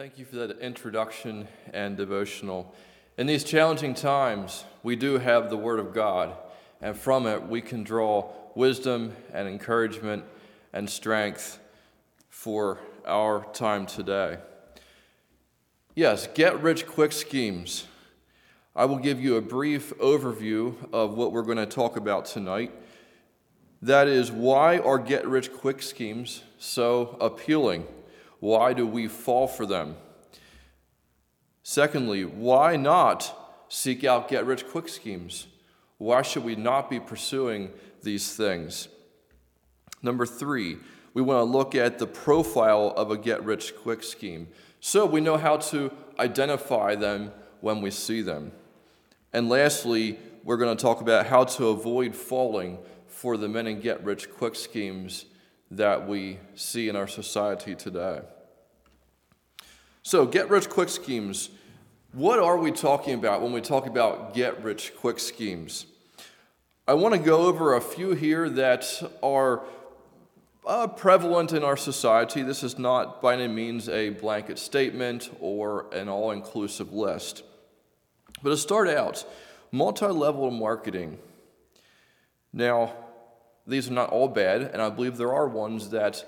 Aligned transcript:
Thank 0.00 0.18
you 0.18 0.24
for 0.24 0.36
that 0.36 0.60
introduction 0.60 1.46
and 1.74 1.94
devotional. 1.94 2.74
In 3.18 3.26
these 3.26 3.44
challenging 3.44 3.92
times, 3.92 4.64
we 4.82 4.96
do 4.96 5.18
have 5.18 5.50
the 5.50 5.58
Word 5.58 5.78
of 5.78 5.92
God, 5.92 6.32
and 6.80 6.96
from 6.96 7.26
it 7.26 7.46
we 7.46 7.60
can 7.60 7.84
draw 7.84 8.32
wisdom 8.54 9.14
and 9.30 9.46
encouragement 9.46 10.24
and 10.72 10.88
strength 10.88 11.60
for 12.30 12.78
our 13.04 13.44
time 13.52 13.84
today. 13.84 14.38
Yes, 15.94 16.26
get 16.32 16.62
rich 16.62 16.86
quick 16.86 17.12
schemes. 17.12 17.86
I 18.74 18.86
will 18.86 18.96
give 18.96 19.20
you 19.20 19.36
a 19.36 19.42
brief 19.42 19.92
overview 19.98 20.76
of 20.94 21.12
what 21.12 21.30
we're 21.30 21.42
going 21.42 21.58
to 21.58 21.66
talk 21.66 21.98
about 21.98 22.24
tonight. 22.24 22.72
That 23.82 24.08
is, 24.08 24.32
why 24.32 24.78
are 24.78 24.98
get 24.98 25.28
rich 25.28 25.52
quick 25.52 25.82
schemes 25.82 26.42
so 26.58 27.18
appealing? 27.20 27.84
Why 28.40 28.72
do 28.72 28.86
we 28.86 29.06
fall 29.06 29.46
for 29.46 29.66
them? 29.66 29.96
Secondly, 31.62 32.24
why 32.24 32.76
not 32.76 33.64
seek 33.68 34.02
out 34.02 34.28
get 34.28 34.46
rich 34.46 34.66
quick 34.66 34.88
schemes? 34.88 35.46
Why 35.98 36.22
should 36.22 36.44
we 36.44 36.56
not 36.56 36.90
be 36.90 36.98
pursuing 36.98 37.70
these 38.02 38.34
things? 38.34 38.88
Number 40.02 40.24
three, 40.24 40.78
we 41.12 41.22
want 41.22 41.40
to 41.40 41.58
look 41.58 41.74
at 41.74 41.98
the 41.98 42.06
profile 42.06 42.94
of 42.96 43.10
a 43.10 43.18
get 43.18 43.44
rich 43.44 43.76
quick 43.76 44.02
scheme 44.02 44.48
so 44.80 45.04
we 45.04 45.20
know 45.20 45.36
how 45.36 45.58
to 45.58 45.92
identify 46.18 46.94
them 46.94 47.32
when 47.60 47.82
we 47.82 47.90
see 47.90 48.22
them. 48.22 48.52
And 49.32 49.48
lastly, 49.50 50.18
we're 50.42 50.56
going 50.56 50.74
to 50.74 50.82
talk 50.82 51.02
about 51.02 51.26
how 51.26 51.44
to 51.44 51.68
avoid 51.68 52.16
falling 52.16 52.78
for 53.06 53.36
the 53.36 53.48
many 53.48 53.74
get 53.74 54.02
rich 54.02 54.30
quick 54.30 54.54
schemes 54.54 55.26
that 55.70 56.08
we 56.08 56.38
see 56.54 56.88
in 56.88 56.96
our 56.96 57.06
society 57.06 57.74
today. 57.74 58.22
So, 60.10 60.26
get 60.26 60.50
rich 60.50 60.68
quick 60.68 60.88
schemes. 60.88 61.50
What 62.10 62.40
are 62.40 62.58
we 62.58 62.72
talking 62.72 63.14
about 63.14 63.42
when 63.42 63.52
we 63.52 63.60
talk 63.60 63.86
about 63.86 64.34
get 64.34 64.60
rich 64.64 64.92
quick 64.96 65.20
schemes? 65.20 65.86
I 66.88 66.94
want 66.94 67.14
to 67.14 67.20
go 67.20 67.42
over 67.42 67.76
a 67.76 67.80
few 67.80 68.14
here 68.14 68.50
that 68.50 69.08
are 69.22 69.62
uh, 70.66 70.88
prevalent 70.88 71.52
in 71.52 71.62
our 71.62 71.76
society. 71.76 72.42
This 72.42 72.64
is 72.64 72.76
not 72.76 73.22
by 73.22 73.34
any 73.34 73.46
means 73.46 73.88
a 73.88 74.10
blanket 74.10 74.58
statement 74.58 75.30
or 75.38 75.86
an 75.94 76.08
all 76.08 76.32
inclusive 76.32 76.92
list. 76.92 77.44
But 78.42 78.50
to 78.50 78.56
start 78.56 78.88
out, 78.88 79.24
multi 79.70 80.06
level 80.06 80.50
marketing. 80.50 81.20
Now, 82.52 82.94
these 83.64 83.88
are 83.88 83.94
not 83.94 84.10
all 84.10 84.26
bad, 84.26 84.62
and 84.62 84.82
I 84.82 84.90
believe 84.90 85.18
there 85.18 85.32
are 85.32 85.46
ones 85.46 85.90
that 85.90 86.24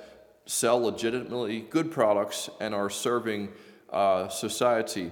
sell 0.47 0.81
legitimately 0.81 1.63
good 1.63 1.91
products 1.91 2.49
and 2.61 2.77
are 2.77 2.89
serving 2.89 3.49
uh, 3.93 4.29
society. 4.29 5.11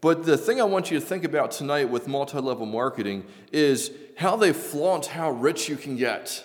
But 0.00 0.24
the 0.24 0.38
thing 0.38 0.60
I 0.60 0.64
want 0.64 0.90
you 0.90 0.98
to 0.98 1.04
think 1.04 1.24
about 1.24 1.50
tonight 1.50 1.90
with 1.90 2.08
multi 2.08 2.38
level 2.38 2.64
marketing 2.64 3.24
is 3.52 3.90
how 4.16 4.36
they 4.36 4.52
flaunt 4.52 5.06
how 5.06 5.30
rich 5.30 5.68
you 5.68 5.76
can 5.76 5.96
get. 5.96 6.44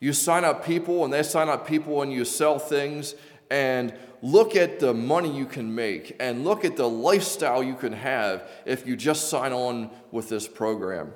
You 0.00 0.12
sign 0.12 0.44
up 0.44 0.64
people, 0.64 1.04
and 1.04 1.12
they 1.12 1.22
sign 1.22 1.48
up 1.48 1.66
people, 1.66 2.02
and 2.02 2.12
you 2.12 2.24
sell 2.24 2.58
things, 2.58 3.14
and 3.50 3.94
look 4.20 4.56
at 4.56 4.80
the 4.80 4.92
money 4.92 5.36
you 5.36 5.46
can 5.46 5.74
make, 5.74 6.16
and 6.18 6.44
look 6.44 6.64
at 6.64 6.76
the 6.76 6.88
lifestyle 6.88 7.62
you 7.62 7.74
can 7.74 7.92
have 7.92 8.48
if 8.64 8.86
you 8.86 8.96
just 8.96 9.28
sign 9.28 9.52
on 9.52 9.90
with 10.10 10.28
this 10.28 10.48
program. 10.48 11.12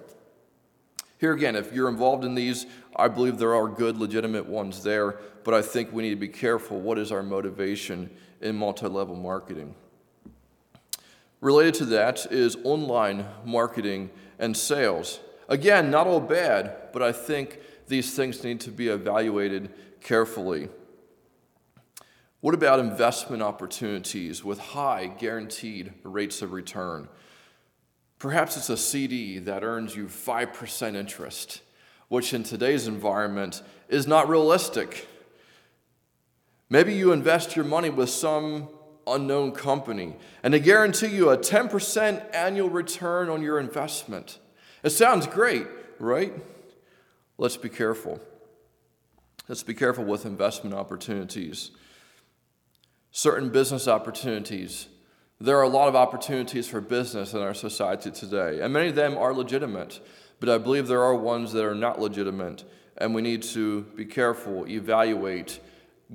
Here 1.19 1.33
again, 1.33 1.57
if 1.57 1.73
you're 1.73 1.89
involved 1.89 2.25
in 2.25 2.35
these, 2.35 2.65
I 2.97 3.09
believe 3.09 3.39
there 3.39 3.55
are 3.55 3.69
good, 3.69 3.99
legitimate 3.99 4.47
ones 4.47 4.83
there, 4.83 5.19
but 5.45 5.53
I 5.53 5.61
think 5.61 5.93
we 5.93 6.03
need 6.03 6.11
to 6.11 6.17
be 6.17 6.29
careful. 6.29 6.81
What 6.81 6.99
is 6.99 7.13
our 7.13 7.23
motivation 7.23 8.09
in 8.41 8.57
multi 8.57 8.87
level 8.87 9.17
marketing? 9.17 9.75
Related 11.41 11.75
to 11.75 11.85
that 11.87 12.27
is 12.31 12.57
online 12.65 13.27
marketing 13.45 14.11
and 14.39 14.57
sales. 14.57 15.21
Again, 15.49 15.91
not 15.91 16.07
all 16.07 16.21
bad, 16.21 16.93
but 16.93 17.03
I 17.03 17.13
think 17.13 17.59
these 17.89 18.15
things 18.15 18.45
need 18.45 18.61
to 18.61 18.71
be 18.71 18.89
evaluated 18.89 19.71
carefully. 20.01 20.69
What 22.41 22.55
about 22.55 22.79
investment 22.79 23.43
opportunities 23.43 24.43
with 24.45 24.59
high 24.59 25.07
guaranteed 25.07 25.93
rates 26.05 26.41
of 26.41 26.53
return? 26.53 27.09
Perhaps 28.19 28.57
it's 28.57 28.71
a 28.71 28.77
CD 28.77 29.39
that 29.41 29.63
earns 29.63 29.97
you 29.97 30.07
5% 30.07 30.95
interest, 30.95 31.63
which 32.09 32.33
in 32.33 32.43
today's 32.43 32.87
environment 32.87 33.63
is 33.89 34.07
not 34.07 34.29
realistic. 34.29 35.07
Maybe 36.71 36.95
you 36.95 37.13
invest 37.13 37.57
your 37.57 37.65
money 37.65 37.91
with 37.91 38.09
some 38.09 38.69
unknown 39.07 39.53
company 39.53 40.17
and 40.43 40.55
they 40.55 40.61
guarantee 40.61 41.09
you 41.09 41.31
a 41.31 41.37
10% 41.37 42.35
annual 42.35 42.71
return 42.71 43.29
on 43.29 43.43
your 43.43 43.59
investment. 43.59 44.39
It 44.83 44.91
sounds 44.91 45.27
great, 45.27 45.67
right? 45.99 46.33
Let's 47.37 47.57
be 47.57 47.69
careful. 47.69 48.21
Let's 49.49 49.65
be 49.65 49.75
careful 49.75 50.05
with 50.05 50.25
investment 50.25 50.75
opportunities. 50.75 51.73
Certain 53.11 53.51
business 53.51 53.89
opportunities 53.89 54.87
there 55.43 55.57
are 55.57 55.63
a 55.63 55.69
lot 55.69 55.89
of 55.89 55.97
opportunities 55.97 56.69
for 56.69 56.83
business 56.83 57.33
in 57.33 57.41
our 57.41 57.55
society 57.55 58.11
today, 58.11 58.61
and 58.61 58.75
many 58.75 58.91
of 58.91 58.95
them 58.95 59.17
are 59.17 59.33
legitimate, 59.33 59.99
but 60.39 60.51
I 60.51 60.59
believe 60.59 60.87
there 60.87 61.03
are 61.03 61.15
ones 61.15 61.53
that 61.55 61.65
are 61.65 61.75
not 61.75 61.99
legitimate, 61.99 62.65
and 62.99 63.15
we 63.15 63.23
need 63.23 63.43
to 63.45 63.83
be 63.97 64.05
careful, 64.05 64.69
evaluate, 64.69 65.61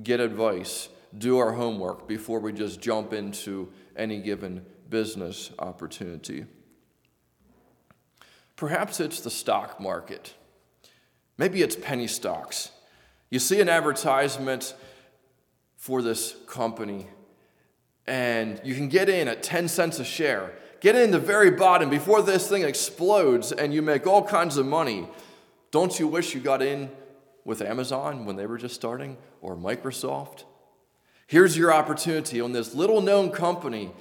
get 0.02 0.20
advice, 0.20 0.88
do 1.16 1.38
our 1.38 1.52
homework 1.52 2.06
before 2.06 2.40
we 2.40 2.52
just 2.52 2.80
jump 2.80 3.12
into 3.12 3.72
any 3.96 4.20
given 4.20 4.64
business 4.88 5.50
opportunity. 5.58 6.46
Perhaps 8.56 9.00
it's 9.00 9.20
the 9.20 9.30
stock 9.30 9.80
market. 9.80 10.34
Maybe 11.38 11.62
it's 11.62 11.76
penny 11.76 12.06
stocks. 12.06 12.70
You 13.30 13.38
see 13.38 13.60
an 13.60 13.68
advertisement 13.68 14.74
for 15.76 16.00
this 16.00 16.34
company 16.46 17.06
and 18.06 18.60
you 18.64 18.74
can 18.74 18.88
get 18.88 19.08
in 19.08 19.28
at 19.28 19.42
10 19.42 19.68
cents 19.68 19.98
a 19.98 20.04
share. 20.04 20.52
Get 20.80 20.94
in 20.94 21.10
the 21.10 21.18
very 21.18 21.50
bottom 21.50 21.90
before 21.90 22.22
this 22.22 22.48
thing 22.48 22.62
explodes 22.62 23.52
and 23.52 23.74
you 23.74 23.82
make 23.82 24.06
all 24.06 24.22
kinds 24.22 24.56
of 24.56 24.66
money. 24.66 25.08
Don't 25.70 25.98
you 25.98 26.06
wish 26.06 26.34
you 26.34 26.40
got 26.40 26.62
in 26.62 26.90
with 27.46 27.62
Amazon 27.62 28.26
when 28.26 28.36
they 28.36 28.44
were 28.44 28.58
just 28.58 28.74
starting 28.74 29.16
or 29.40 29.56
Microsoft? 29.56 30.44
Here's 31.26 31.56
your 31.56 31.72
opportunity 31.72 32.40
on 32.40 32.52
this 32.52 32.74
little 32.74 33.00
known 33.00 33.30
company. 33.30 33.92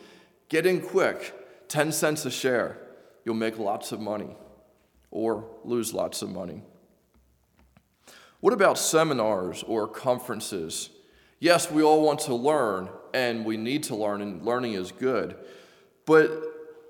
Get 0.50 0.66
in 0.66 0.82
quick, 0.82 1.68
10 1.70 1.92
cents 1.92 2.26
a 2.26 2.32
share. 2.32 2.78
You'll 3.24 3.36
make 3.36 3.58
lots 3.58 3.92
of 3.92 4.00
money 4.02 4.36
or 5.12 5.46
lose 5.64 5.94
lots 5.94 6.22
of 6.22 6.30
money. 6.30 6.62
What 8.42 8.54
about 8.54 8.78
seminars 8.78 9.64
or 9.64 9.88
conferences? 9.88 10.90
Yes, 11.40 11.72
we 11.72 11.84
all 11.84 12.02
want 12.02 12.20
to 12.22 12.36
learn, 12.36 12.90
and 13.14 13.46
we 13.46 13.58
need 13.58 13.84
to 13.84 13.96
learn, 13.96 14.22
and 14.22 14.44
learning 14.44 14.74
is 14.74 14.92
good. 14.92 15.36
But 16.06 16.32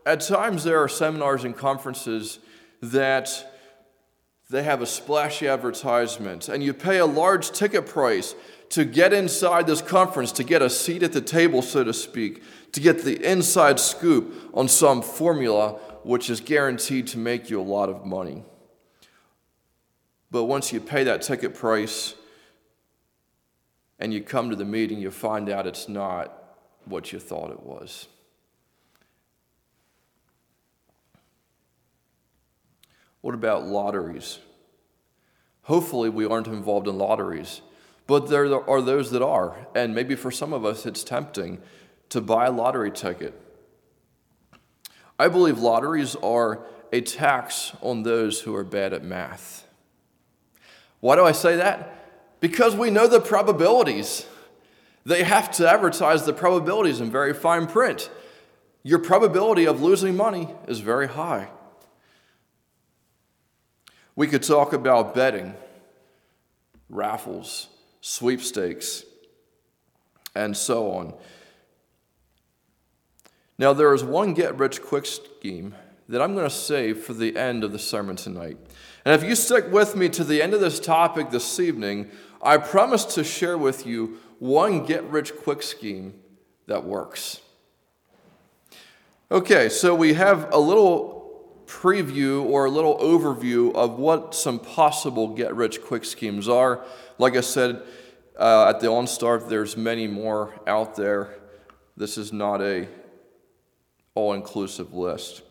at 0.05 0.21
times 0.21 0.63
there 0.63 0.81
are 0.81 0.89
seminars 0.89 1.43
and 1.43 1.55
conferences 1.55 2.39
that 2.81 3.54
they 4.49 4.63
have 4.63 4.81
a 4.81 4.85
splashy 4.85 5.47
advertisement, 5.47 6.49
and 6.49 6.63
you 6.63 6.73
pay 6.73 6.97
a 6.97 7.05
large 7.05 7.51
ticket 7.51 7.85
price 7.85 8.35
to 8.69 8.85
get 8.85 9.13
inside 9.13 9.67
this 9.67 9.81
conference, 9.81 10.31
to 10.33 10.43
get 10.43 10.61
a 10.61 10.69
seat 10.69 11.03
at 11.03 11.13
the 11.13 11.21
table, 11.21 11.61
so 11.61 11.83
to 11.83 11.93
speak, 11.93 12.43
to 12.71 12.79
get 12.79 13.03
the 13.03 13.23
inside 13.27 13.79
scoop 13.79 14.51
on 14.53 14.67
some 14.67 15.01
formula 15.01 15.73
which 16.03 16.29
is 16.29 16.39
guaranteed 16.39 17.07
to 17.07 17.17
make 17.17 17.49
you 17.49 17.59
a 17.59 17.63
lot 17.63 17.89
of 17.89 18.05
money. 18.05 18.43
But 20.29 20.43
once 20.43 20.71
you 20.71 20.79
pay 20.79 21.03
that 21.05 21.23
ticket 21.23 21.55
price, 21.55 22.13
and 23.99 24.13
you 24.13 24.21
come 24.21 24.49
to 24.49 24.55
the 24.55 24.65
meeting, 24.65 24.99
you 24.99 25.09
find 25.11 25.49
out 25.49 25.65
it's 25.65 25.87
not 25.87 26.57
what 26.85 27.11
you 27.11 27.19
thought 27.19 27.51
it 27.51 27.63
was. 27.63 28.07
What 33.25 33.33
about 33.33 33.65
lotteries? 33.65 34.37
Hopefully, 35.63 36.09
we 36.09 36.27
aren't 36.27 36.45
involved 36.45 36.87
in 36.87 36.99
lotteries, 36.99 37.61
but 38.05 38.29
there 38.29 38.69
are 38.69 38.81
those 38.83 39.09
that 39.09 39.23
are, 39.23 39.65
and 39.73 39.95
maybe 39.95 40.13
for 40.13 40.29
some 40.29 40.53
of 40.53 40.63
us 40.63 40.85
it's 40.85 41.03
tempting 41.03 41.59
to 42.09 42.21
buy 42.21 42.45
a 42.45 42.51
lottery 42.51 42.91
ticket. 42.91 43.33
I 45.17 45.27
believe 45.29 45.57
lotteries 45.57 46.15
are 46.17 46.67
a 46.93 47.01
tax 47.01 47.71
on 47.81 48.03
those 48.03 48.41
who 48.41 48.53
are 48.53 48.63
bad 48.63 48.93
at 48.93 49.03
math. 49.03 49.67
Why 50.99 51.15
do 51.15 51.25
I 51.25 51.31
say 51.31 51.55
that? 51.55 52.39
Because 52.41 52.75
we 52.75 52.91
know 52.91 53.07
the 53.07 53.19
probabilities. 53.19 54.27
They 55.03 55.23
have 55.23 55.49
to 55.53 55.67
advertise 55.67 56.27
the 56.27 56.33
probabilities 56.33 57.01
in 57.01 57.09
very 57.09 57.33
fine 57.33 57.65
print. 57.65 58.11
Your 58.83 58.99
probability 58.99 59.65
of 59.65 59.81
losing 59.81 60.15
money 60.15 60.53
is 60.67 60.79
very 60.79 61.07
high. 61.07 61.49
We 64.15 64.27
could 64.27 64.43
talk 64.43 64.73
about 64.73 65.13
betting, 65.13 65.55
raffles, 66.89 67.67
sweepstakes, 68.01 69.03
and 70.35 70.55
so 70.55 70.91
on. 70.91 71.13
Now, 73.57 73.73
there 73.73 73.93
is 73.93 74.03
one 74.03 74.33
get 74.33 74.57
rich 74.57 74.81
quick 74.81 75.05
scheme 75.05 75.75
that 76.07 76.21
I'm 76.21 76.33
going 76.35 76.47
to 76.47 76.55
save 76.55 77.03
for 77.03 77.13
the 77.13 77.35
end 77.37 77.63
of 77.63 77.71
the 77.71 77.79
sermon 77.79 78.15
tonight. 78.15 78.57
And 79.05 79.13
if 79.13 79.27
you 79.27 79.35
stick 79.35 79.71
with 79.71 79.95
me 79.95 80.09
to 80.09 80.23
the 80.23 80.41
end 80.41 80.53
of 80.53 80.59
this 80.59 80.79
topic 80.79 81.29
this 81.29 81.59
evening, 81.59 82.09
I 82.41 82.57
promise 82.57 83.05
to 83.15 83.23
share 83.23 83.57
with 83.57 83.85
you 83.85 84.19
one 84.39 84.85
get 84.85 85.03
rich 85.05 85.35
quick 85.35 85.63
scheme 85.63 86.13
that 86.67 86.83
works. 86.83 87.41
Okay, 89.31 89.69
so 89.69 89.95
we 89.95 90.13
have 90.13 90.53
a 90.53 90.59
little 90.59 91.14
preview 91.81 92.43
or 92.43 92.65
a 92.65 92.69
little 92.69 92.97
overview 92.99 93.73
of 93.75 93.99
what 93.99 94.33
some 94.33 94.59
possible 94.59 95.27
get 95.27 95.53
rich 95.55 95.81
quick 95.81 96.05
schemes 96.05 96.47
are. 96.47 96.85
Like 97.17 97.35
I 97.35 97.41
said 97.41 97.81
uh, 98.39 98.69
at 98.69 98.79
the 98.79 98.87
onstart, 98.87 99.49
there's 99.49 99.75
many 99.75 100.07
more 100.07 100.53
out 100.65 100.95
there. 100.95 101.37
This 101.97 102.17
is 102.17 102.31
not 102.31 102.61
a 102.61 102.87
all-inclusive 104.13 104.93
list. 104.93 105.41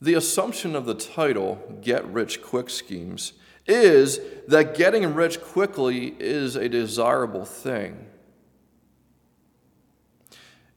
The 0.00 0.14
assumption 0.14 0.74
of 0.74 0.86
the 0.86 0.94
title, 0.94 1.78
Get 1.82 2.06
Rich 2.06 2.40
Quick 2.40 2.70
Schemes, 2.70 3.34
is 3.66 4.20
that 4.46 4.74
getting 4.76 5.14
rich 5.14 5.42
quickly 5.42 6.14
is 6.18 6.56
a 6.56 6.68
desirable 6.68 7.44
thing. 7.44 8.06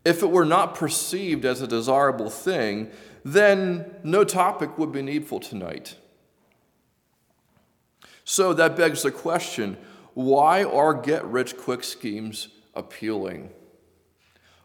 If 0.03 0.23
it 0.23 0.31
were 0.31 0.45
not 0.45 0.75
perceived 0.75 1.45
as 1.45 1.61
a 1.61 1.67
desirable 1.67 2.29
thing, 2.29 2.89
then 3.23 3.91
no 4.03 4.23
topic 4.23 4.77
would 4.77 4.91
be 4.91 5.01
needful 5.01 5.39
tonight. 5.39 5.95
So 8.23 8.53
that 8.53 8.75
begs 8.75 9.03
the 9.03 9.11
question 9.11 9.77
why 10.13 10.63
are 10.63 10.93
get 10.93 11.25
rich 11.25 11.55
quick 11.55 11.83
schemes 11.83 12.49
appealing? 12.73 13.49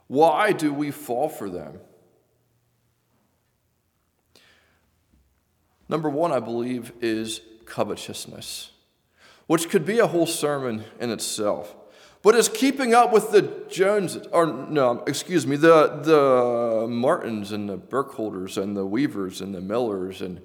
Why 0.09 0.53
do 0.53 0.73
we 0.73 0.91
fall 0.91 1.29
for 1.29 1.49
them? 1.49 1.81
Number 5.89 6.09
one, 6.09 6.33
I 6.33 6.41
believe, 6.41 6.93
is 7.01 7.41
covetousness, 7.65 8.71
which 9.47 9.69
could 9.69 9.85
be 9.85 10.01
a 10.01 10.07
whole 10.07 10.27
sermon 10.27 10.85
in 10.99 11.11
itself. 11.11 11.76
But 12.27 12.35
it's 12.35 12.49
keeping 12.49 12.93
up 12.93 13.13
with 13.13 13.31
the 13.31 13.43
Joneses, 13.71 14.27
or 14.33 14.47
no, 14.47 15.05
excuse 15.07 15.47
me, 15.47 15.55
the, 15.55 15.87
the 16.03 16.89
Martins 16.89 17.53
and 17.53 17.69
the 17.69 17.79
Burkholders 17.79 18.61
and 18.61 18.77
the 18.77 18.85
Weavers 18.85 19.41
and 19.41 19.55
the 19.55 19.61
Millers, 19.61 20.23
and 20.23 20.41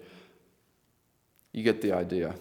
you 1.52 1.64
get 1.64 1.82
the 1.82 1.92
idea. 1.92 2.36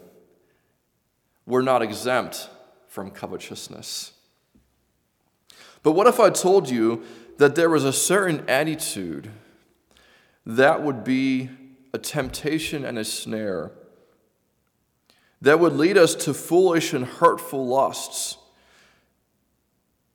We're 1.46 1.62
not 1.62 1.80
exempt 1.80 2.50
from 2.86 3.10
covetousness. 3.12 4.12
But 5.82 5.92
what 5.92 6.06
if 6.06 6.20
I 6.20 6.28
told 6.28 6.68
you 6.68 7.02
that 7.38 7.54
there 7.54 7.70
was 7.70 7.84
a 7.84 7.94
certain 7.94 8.44
attitude 8.46 9.30
that 10.44 10.82
would 10.82 11.02
be 11.02 11.48
a 11.94 11.98
temptation 11.98 12.84
and 12.84 12.98
a 12.98 13.06
snare 13.06 13.72
that 15.40 15.58
would 15.58 15.76
lead 15.76 15.96
us 15.96 16.14
to 16.26 16.34
foolish 16.34 16.92
and 16.92 17.06
hurtful 17.06 17.66
lusts, 17.66 18.36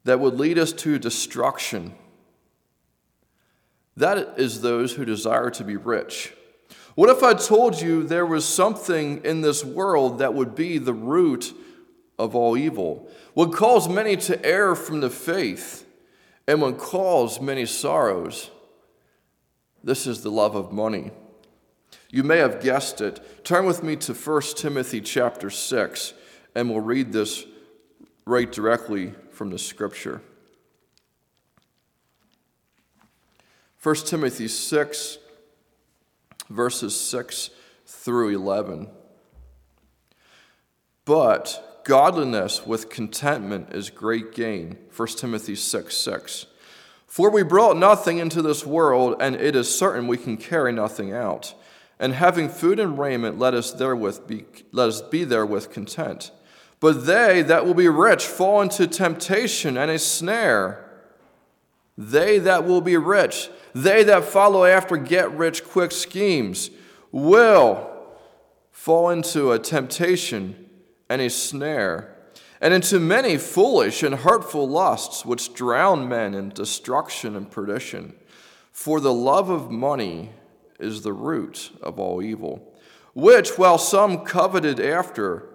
that 0.06 0.19
would 0.19 0.40
lead 0.40 0.57
us 0.57 0.72
to 0.72 0.98
destruction. 0.98 1.94
That 3.98 4.40
is 4.40 4.62
those 4.62 4.94
who 4.94 5.04
desire 5.04 5.50
to 5.52 5.63
be 5.63 5.75
rich. 5.75 6.34
What 6.94 7.10
if 7.10 7.24
I 7.24 7.34
told 7.34 7.81
you 7.81 8.04
there 8.04 8.25
was 8.25 8.46
something 8.46 9.25
in 9.25 9.42
this 9.42 9.66
world 9.66 10.19
that 10.19 10.34
would 10.34 10.56
be 10.56 10.78
the 10.78 10.94
root 10.94 11.54
of 12.18 12.36
all 12.36 12.56
evil, 12.56 13.10
would 13.34 13.52
cause 13.52 13.90
many 13.90 14.16
to 14.16 14.44
err 14.46 14.75
from 14.75 15.02
the 15.02 15.10
faith, 15.10 15.86
and 16.48 16.62
would 16.62 16.78
cause 16.78 17.42
many 17.42 17.66
sorrows? 17.66 18.51
This 19.84 20.08
is 20.08 20.22
the 20.22 20.31
love 20.31 20.56
of 20.56 20.72
money. 20.72 21.12
You 22.10 22.24
may 22.24 22.38
have 22.38 22.62
guessed 22.62 23.01
it. 23.01 23.44
Turn 23.44 23.66
with 23.66 23.84
me 23.84 23.96
to 23.98 24.13
1 24.13 24.42
Timothy 24.56 25.01
chapter 25.01 25.50
6, 25.50 26.13
and 26.54 26.69
we'll 26.69 26.80
read 26.80 27.12
this 27.12 27.46
right 28.25 28.51
directly 28.51 29.13
from 29.36 29.50
the 29.50 29.60
scripture. 29.60 30.22
1 33.84 33.96
Timothy 33.98 34.48
6, 34.48 35.18
verses 36.50 37.00
6 37.00 37.50
through 37.86 38.30
11. 38.30 38.88
But 41.04 41.82
godliness 41.84 42.66
with 42.66 42.90
contentment 42.90 43.74
is 43.74 43.90
great 43.90 44.34
gain. 44.34 44.78
1 44.96 45.08
Timothy 45.10 45.56
6 45.56 45.96
6. 45.96 46.48
For 47.06 47.30
we 47.30 47.44
brought 47.44 47.78
nothing 47.78 48.18
into 48.18 48.42
this 48.42 48.66
world, 48.66 49.18
and 49.20 49.36
it 49.36 49.56
is 49.56 49.74
certain 49.74 50.08
we 50.08 50.18
can 50.18 50.38
carry 50.38 50.72
nothing 50.72 51.14
out. 51.14 51.54
And 52.00 52.14
having 52.14 52.50
food 52.50 52.80
and 52.80 52.98
raiment, 52.98 53.38
let 53.38 53.54
us 53.54 53.72
therewith 53.72 54.28
be, 54.28 54.46
let 54.72 54.90
us 54.90 55.02
be 55.02 55.24
therewith 55.24 55.72
content. 55.72 56.32
But 56.86 57.08
they 57.08 57.42
that 57.42 57.66
will 57.66 57.74
be 57.74 57.90
rich 57.90 58.28
fall 58.28 58.62
into 58.62 58.86
temptation 58.86 59.76
and 59.76 59.90
a 59.90 59.98
snare. 59.98 60.88
They 61.98 62.38
that 62.38 62.64
will 62.64 62.80
be 62.80 62.96
rich, 62.96 63.50
they 63.74 64.04
that 64.04 64.24
follow 64.24 64.66
after 64.66 64.96
get 64.96 65.32
rich 65.32 65.64
quick 65.64 65.92
schemes, 65.92 66.70
will 67.12 67.90
fall 68.70 69.10
into 69.10 69.52
a 69.52 69.58
temptation 69.58 70.70
and 71.10 71.24
a 71.24 71.30
snare, 71.32 72.16
and 72.62 72.72
into 72.72 73.00
many 73.00 73.38
foolish 73.38 74.04
and 74.04 74.14
hurtful 74.14 74.70
lusts, 74.70 75.26
which 75.26 75.56
drown 75.56 76.08
men 76.08 76.36
in 76.36 76.50
destruction 76.50 77.36
and 77.36 77.50
perdition. 77.50 78.14
For 78.72 79.00
the 79.00 79.12
love 79.12 79.50
of 79.50 79.72
money 79.72 80.34
is 80.80 81.02
the 81.02 81.14
root 81.14 81.72
of 81.82 82.00
all 82.00 82.22
evil, 82.22 82.78
which, 83.16 83.58
while 83.58 83.80
some 83.80 84.24
coveted 84.24 84.80
after, 84.80 85.50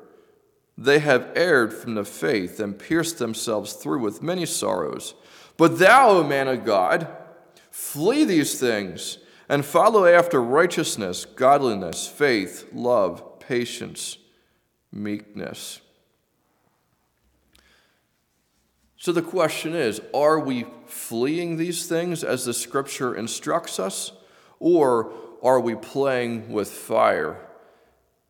they 0.80 0.98
have 1.00 1.30
erred 1.36 1.74
from 1.74 1.94
the 1.94 2.06
faith 2.06 2.58
and 2.58 2.78
pierced 2.78 3.18
themselves 3.18 3.74
through 3.74 3.98
with 3.98 4.22
many 4.22 4.46
sorrows. 4.46 5.12
But 5.58 5.78
thou, 5.78 6.08
O 6.08 6.24
man 6.24 6.48
of 6.48 6.64
God, 6.64 7.06
flee 7.70 8.24
these 8.24 8.58
things 8.58 9.18
and 9.46 9.62
follow 9.62 10.06
after 10.06 10.40
righteousness, 10.42 11.26
godliness, 11.26 12.08
faith, 12.08 12.70
love, 12.72 13.40
patience, 13.40 14.16
meekness. 14.90 15.82
So 18.96 19.12
the 19.12 19.20
question 19.20 19.74
is 19.74 20.00
are 20.14 20.40
we 20.40 20.64
fleeing 20.86 21.58
these 21.58 21.88
things 21.88 22.24
as 22.24 22.46
the 22.46 22.54
scripture 22.54 23.14
instructs 23.14 23.78
us? 23.78 24.12
Or 24.58 25.12
are 25.42 25.60
we 25.60 25.74
playing 25.74 26.50
with 26.50 26.70
fire 26.70 27.38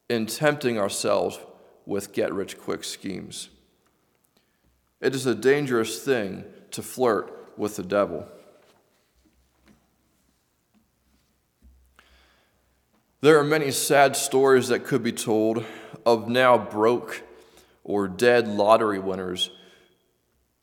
and 0.08 0.28
tempting 0.28 0.76
ourselves 0.76 1.38
with 1.90 2.12
get 2.12 2.32
rich 2.32 2.56
quick 2.58 2.84
schemes? 2.84 3.48
It 5.00 5.14
is 5.14 5.26
a 5.26 5.34
dangerous 5.34 6.02
thing 6.02 6.44
to 6.70 6.82
flirt 6.82 7.52
with 7.56 7.76
the 7.76 7.82
devil. 7.82 8.26
There 13.20 13.38
are 13.38 13.44
many 13.44 13.70
sad 13.70 14.16
stories 14.16 14.68
that 14.68 14.84
could 14.84 15.02
be 15.02 15.12
told 15.12 15.64
of 16.06 16.28
now 16.28 16.56
broke 16.56 17.22
or 17.84 18.08
dead 18.08 18.46
lottery 18.46 18.98
winners 18.98 19.50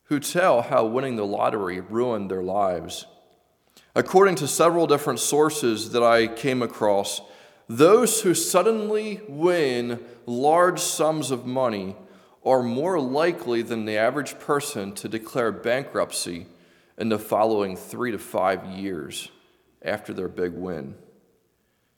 who 0.06 0.20
tell 0.20 0.62
how 0.62 0.86
winning 0.86 1.18
the 1.18 1.26
lottery 1.26 1.82
ruined 1.82 2.32
their 2.32 2.42
lives 2.42 3.06
According 3.98 4.36
to 4.36 4.48
several 4.48 4.86
different 4.86 5.20
sources 5.20 5.90
that 5.90 6.04
I 6.04 6.28
came 6.28 6.62
across, 6.62 7.20
those 7.68 8.22
who 8.22 8.36
suddenly 8.36 9.22
win 9.28 10.00
large 10.28 10.80
sums 10.80 11.32
of 11.32 11.46
money 11.46 11.96
are 12.46 12.62
more 12.62 13.00
likely 13.00 13.62
than 13.62 13.86
the 13.86 13.98
average 13.98 14.38
person 14.40 14.94
to 14.94 15.10
declare 15.10 15.52
bankruptcy 15.52 16.46
in 16.98 17.10
the 17.10 17.18
following 17.18 17.76
three 17.76 18.12
to 18.12 18.20
five 18.20 18.66
years 18.66 19.32
after 19.82 20.14
their 20.14 20.28
big 20.28 20.54
win. 20.54 20.96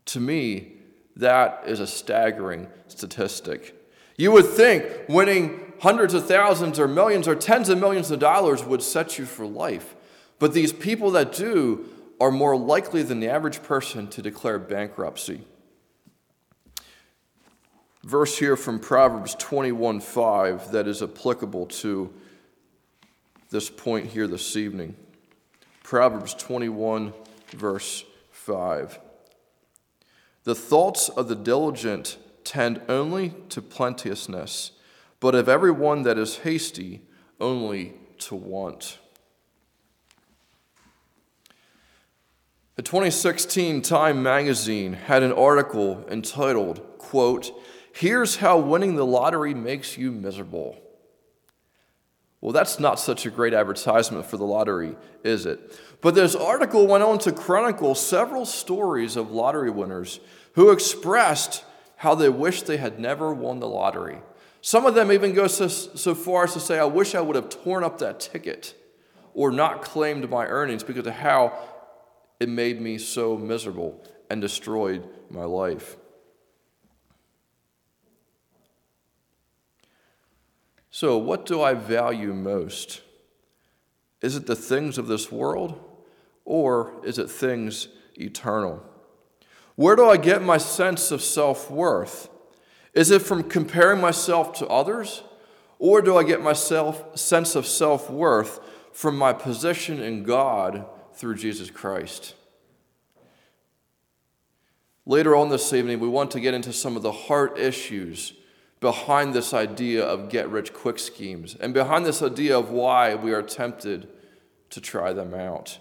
To 0.05 0.19
me, 0.19 0.74
that 1.15 1.63
is 1.65 1.79
a 1.79 1.88
staggering 1.88 2.67
statistic. 2.88 3.75
You 4.17 4.31
would 4.31 4.45
think 4.45 4.86
winning 5.07 5.74
hundreds 5.79 6.13
of 6.13 6.27
thousands 6.27 6.79
or 6.79 6.88
millions 6.88 7.27
or 7.27 7.36
tens 7.36 7.69
of 7.69 7.79
millions 7.79 8.12
of 8.12 8.19
dollars 8.19 8.63
would 8.63 8.81
set 8.81 9.17
you 9.17 9.25
for 9.25 9.45
life. 9.45 9.95
But 10.39 10.53
these 10.53 10.74
people 10.74 11.12
that 11.12 11.33
do 11.33 11.86
are 12.19 12.31
more 12.31 12.57
likely 12.57 13.03
than 13.03 13.19
the 13.19 13.29
average 13.29 13.63
person 13.63 14.07
to 14.07 14.21
declare 14.21 14.59
bankruptcy 14.59 15.41
verse 18.03 18.38
here 18.38 18.56
from 18.56 18.79
Proverbs 18.79 19.36
21:5 19.36 20.72
that 20.72 20.88
is 20.88 21.01
applicable 21.01 21.65
to 21.68 22.13
this 23.50 23.70
point 23.70 24.08
here 24.08 24.27
this 24.27 24.56
evening. 24.56 24.96
Proverbs 25.84 26.34
21 26.36 27.13
verse 27.51 28.06
5. 28.32 29.00
The 30.44 30.56
thoughts 30.56 31.10
of 31.10 31.27
the 31.27 31.36
diligent 31.36 32.18
tend 32.44 32.82
only 32.88 33.36
to 33.50 33.62
plenteousness, 33.62 34.72
but 35.20 35.36
of 35.36 35.50
every 35.50 35.72
one 35.72 36.03
that 36.03 36.18
is 36.18 36.38
hasty, 36.39 37.01
only 37.39 37.94
to 38.20 38.36
want. 38.36 39.00
The 42.75 42.84
2016 42.84 43.82
Time 43.82 44.24
magazine 44.24 44.94
had 44.94 45.22
an 45.22 45.34
article 45.34 46.06
entitled, 46.10 46.82
quote, 46.98 47.51
Here's 48.00 48.38
how 48.38 48.60
winning 48.60 48.96
the 48.96 49.06
lottery 49.06 49.53
makes 49.53 49.98
you 49.98 50.10
miserable. 50.13 50.82
Well, 52.39 52.53
that's 52.53 52.79
not 52.79 52.98
such 52.98 53.25
a 53.25 53.29
great 53.29 53.53
advertisement 53.53 54.25
for 54.25 54.38
the 54.38 54.46
lottery, 54.46 54.96
is 55.25 55.46
it? 55.46 55.77
But 56.00 56.15
this 56.15 56.34
article 56.34 56.88
went 56.88 57.03
on 57.03 57.20
to 57.20 57.34
chronicle 57.34 57.96
several 57.96 58.46
stories 58.46 59.18
of 59.18 59.32
lottery 59.32 59.70
winners 59.70 60.22
who 60.53 60.72
expressed 60.72 61.65
how 61.98 62.15
they 62.15 62.29
wished 62.29 62.68
they 62.68 62.77
had 62.77 63.01
never 63.01 63.34
won 63.34 63.60
the 63.60 63.68
lottery. 63.68 64.20
Some 64.62 64.86
of 64.86 64.96
them 64.96 65.12
even 65.12 65.34
go 65.34 65.48
so, 65.48 65.68
so 65.68 66.15
far 66.15 66.46
as 66.46 66.53
to 66.53 66.62
say, 66.62 66.79
I 66.79 66.86
wish 66.86 67.15
I 67.15 67.20
would 67.20 67.36
have 67.36 67.50
torn 67.50 67.84
up 67.84 67.98
that 67.98 68.22
ticket 68.22 68.75
or 69.34 69.51
not 69.51 69.82
claimed 69.82 70.29
my 70.29 70.46
earnings 70.46 70.86
because 70.86 71.06
of 71.06 71.15
how 71.15 71.51
it 72.39 72.48
made 72.48 72.79
me 72.79 72.98
so 72.98 73.36
miserable 73.36 74.01
and 74.29 74.39
destroyed 74.39 75.06
my 75.29 75.44
life. 75.44 75.98
So, 81.00 81.18
what 81.18 81.46
do 81.46 81.62
I 81.62 81.75
value 81.75 82.34
most? 82.34 83.00
Is 84.22 84.36
it 84.36 84.48
the 84.48 84.56
things 84.58 84.98
of 84.98 85.08
this 85.08 85.32
world 85.32 85.79
or 86.44 86.91
is 87.06 87.18
it 87.18 87.32
things 87.32 87.88
eternal? 88.15 88.84
Where 89.77 89.96
do 89.96 90.10
I 90.10 90.18
get 90.18 90.41
my 90.41 90.58
sense 90.58 91.12
of 91.12 91.22
self 91.22 91.72
worth? 91.72 92.27
Is 92.94 93.12
it 93.12 93.22
from 93.22 93.44
comparing 93.44 94.01
myself 94.01 94.51
to 94.56 94.68
others 94.68 95.24
or 95.77 96.01
do 96.01 96.18
I 96.18 96.24
get 96.24 96.41
my 96.41 96.51
self, 96.51 97.18
sense 97.18 97.56
of 97.56 97.65
self 97.65 98.10
worth 98.10 98.60
from 98.91 99.18
my 99.18 99.32
position 99.32 100.01
in 100.01 100.24
God 100.24 100.86
through 101.13 101.36
Jesus 101.36 101.72
Christ? 101.72 102.36
Later 105.06 105.34
on 105.34 105.48
this 105.48 105.72
evening, 105.72 106.01
we 106.01 106.10
want 106.10 106.32
to 106.32 106.41
get 106.41 106.53
into 106.53 106.74
some 106.74 106.98
of 106.98 107.03
the 107.03 107.13
heart 107.13 107.58
issues 107.58 108.34
behind 108.79 109.33
this 109.33 109.53
idea 109.53 110.03
of 110.03 110.29
get 110.29 110.50
rich 110.50 110.74
quick 110.74 111.00
schemes 111.00 111.55
and 111.59 111.74
behind 111.74 112.05
this 112.05 112.21
idea 112.21 112.57
of 112.57 112.69
why 112.69 113.15
we 113.15 113.33
are 113.33 113.41
tempted 113.41 114.07
to 114.69 114.79
try 114.79 115.12
them 115.12 115.33
out. 115.33 115.79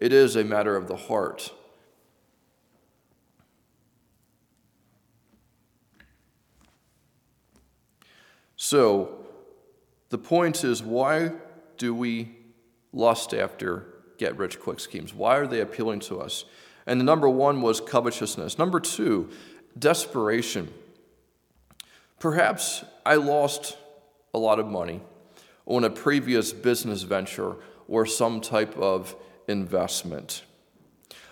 It 0.00 0.12
is 0.12 0.36
a 0.36 0.44
matter 0.44 0.76
of 0.76 0.88
the 0.88 0.96
heart. 0.96 1.52
So, 8.56 9.26
the 10.08 10.18
point 10.18 10.64
is 10.64 10.82
why 10.82 11.32
do 11.76 11.94
we 11.94 12.36
lust 12.92 13.34
after 13.34 13.86
get 14.16 14.36
rich 14.36 14.58
quick 14.58 14.80
schemes? 14.80 15.14
Why 15.14 15.36
are 15.36 15.46
they 15.46 15.60
appealing 15.60 16.00
to 16.00 16.20
us? 16.20 16.44
And 16.86 16.98
the 17.00 17.04
number 17.04 17.28
one 17.28 17.60
was 17.60 17.80
covetousness. 17.80 18.58
Number 18.58 18.80
two, 18.80 19.30
desperation. 19.78 20.72
Perhaps 22.18 22.84
I 23.06 23.14
lost 23.14 23.76
a 24.34 24.38
lot 24.38 24.58
of 24.58 24.66
money 24.66 25.00
on 25.66 25.84
a 25.84 25.90
previous 25.90 26.52
business 26.52 27.02
venture 27.02 27.56
or 27.86 28.06
some 28.06 28.40
type 28.40 28.76
of 28.76 29.14
investment. 29.46 30.42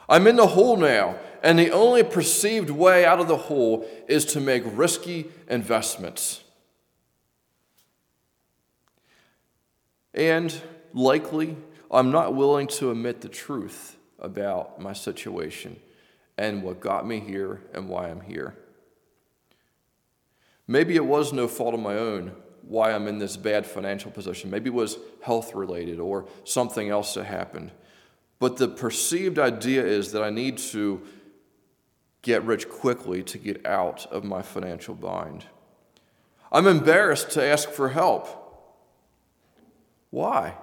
I'm 0.08 0.26
in 0.26 0.36
the 0.36 0.46
hole 0.46 0.76
now, 0.76 1.18
and 1.42 1.58
the 1.58 1.70
only 1.70 2.04
perceived 2.04 2.70
way 2.70 3.04
out 3.04 3.18
of 3.18 3.28
the 3.28 3.36
hole 3.36 3.88
is 4.08 4.24
to 4.26 4.40
make 4.40 4.62
risky 4.64 5.26
investments. 5.48 6.44
And 10.14 10.58
likely, 10.94 11.56
I'm 11.90 12.10
not 12.10 12.34
willing 12.34 12.68
to 12.68 12.90
admit 12.90 13.20
the 13.20 13.28
truth 13.28 13.96
about 14.18 14.80
my 14.80 14.92
situation 14.92 15.76
and 16.38 16.62
what 16.62 16.80
got 16.80 17.06
me 17.06 17.20
here 17.20 17.60
and 17.74 17.88
why 17.88 18.08
I'm 18.08 18.20
here. 18.20 18.56
Maybe 20.68 20.96
it 20.96 21.04
was 21.04 21.32
no 21.32 21.46
fault 21.48 21.74
of 21.74 21.80
my 21.80 21.96
own 21.96 22.32
why 22.62 22.92
I'm 22.92 23.06
in 23.06 23.18
this 23.18 23.36
bad 23.36 23.64
financial 23.66 24.10
position. 24.10 24.50
Maybe 24.50 24.68
it 24.68 24.74
was 24.74 24.98
health 25.22 25.54
related 25.54 26.00
or 26.00 26.26
something 26.44 26.88
else 26.88 27.14
that 27.14 27.24
happened. 27.24 27.70
But 28.38 28.56
the 28.56 28.68
perceived 28.68 29.38
idea 29.38 29.84
is 29.84 30.12
that 30.12 30.22
I 30.22 30.30
need 30.30 30.58
to 30.58 31.02
get 32.22 32.42
rich 32.42 32.68
quickly 32.68 33.22
to 33.22 33.38
get 33.38 33.64
out 33.64 34.06
of 34.06 34.24
my 34.24 34.42
financial 34.42 34.94
bind. 34.94 35.46
I'm 36.50 36.66
embarrassed 36.66 37.30
to 37.32 37.44
ask 37.44 37.70
for 37.70 37.90
help. 37.90 38.42
Why? 40.10 40.54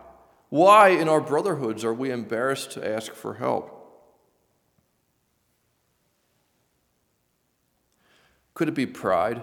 Why 0.50 0.90
in 0.90 1.08
our 1.08 1.22
brotherhoods 1.22 1.86
are 1.86 1.94
we 1.94 2.12
embarrassed 2.12 2.72
to 2.72 2.88
ask 2.88 3.14
for 3.14 3.36
help? 3.36 3.80
Could 8.54 8.68
it 8.68 8.76
be 8.76 8.86
pride? 8.86 9.42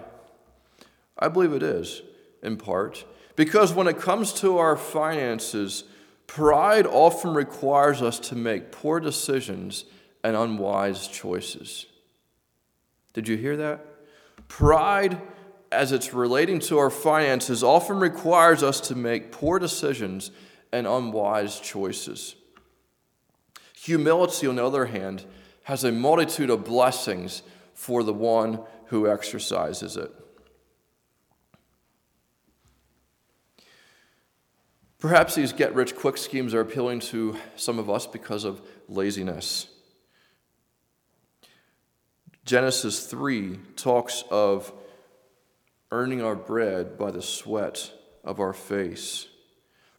I 1.21 1.27
believe 1.27 1.53
it 1.53 1.63
is, 1.63 2.01
in 2.41 2.57
part, 2.57 3.05
because 3.35 3.71
when 3.73 3.87
it 3.87 3.99
comes 3.99 4.33
to 4.41 4.57
our 4.57 4.75
finances, 4.75 5.83
pride 6.25 6.87
often 6.87 7.33
requires 7.33 8.01
us 8.01 8.19
to 8.19 8.35
make 8.35 8.71
poor 8.71 8.99
decisions 8.99 9.85
and 10.23 10.35
unwise 10.35 11.07
choices. 11.07 11.85
Did 13.13 13.27
you 13.27 13.37
hear 13.37 13.57
that? 13.57 13.85
Pride, 14.47 15.21
as 15.71 15.91
it's 15.91 16.13
relating 16.13 16.59
to 16.59 16.79
our 16.79 16.89
finances, 16.89 17.63
often 17.63 17.99
requires 17.99 18.63
us 18.63 18.81
to 18.81 18.95
make 18.95 19.31
poor 19.31 19.59
decisions 19.59 20.31
and 20.71 20.87
unwise 20.87 21.59
choices. 21.59 22.35
Humility, 23.75 24.47
on 24.47 24.55
the 24.55 24.65
other 24.65 24.85
hand, 24.85 25.25
has 25.63 25.83
a 25.83 25.91
multitude 25.91 26.49
of 26.49 26.65
blessings 26.65 27.43
for 27.73 28.03
the 28.03 28.13
one 28.13 28.59
who 28.87 29.09
exercises 29.09 29.97
it. 29.97 30.13
Perhaps 35.01 35.33
these 35.33 35.51
get 35.51 35.73
rich 35.73 35.95
quick 35.95 36.15
schemes 36.15 36.53
are 36.53 36.61
appealing 36.61 36.99
to 36.99 37.35
some 37.55 37.79
of 37.79 37.89
us 37.89 38.05
because 38.05 38.43
of 38.43 38.61
laziness. 38.87 39.67
Genesis 42.45 43.07
3 43.07 43.57
talks 43.75 44.23
of 44.29 44.71
earning 45.91 46.21
our 46.21 46.35
bread 46.35 46.99
by 46.99 47.09
the 47.09 47.21
sweat 47.21 47.91
of 48.23 48.39
our 48.39 48.53
face. 48.53 49.27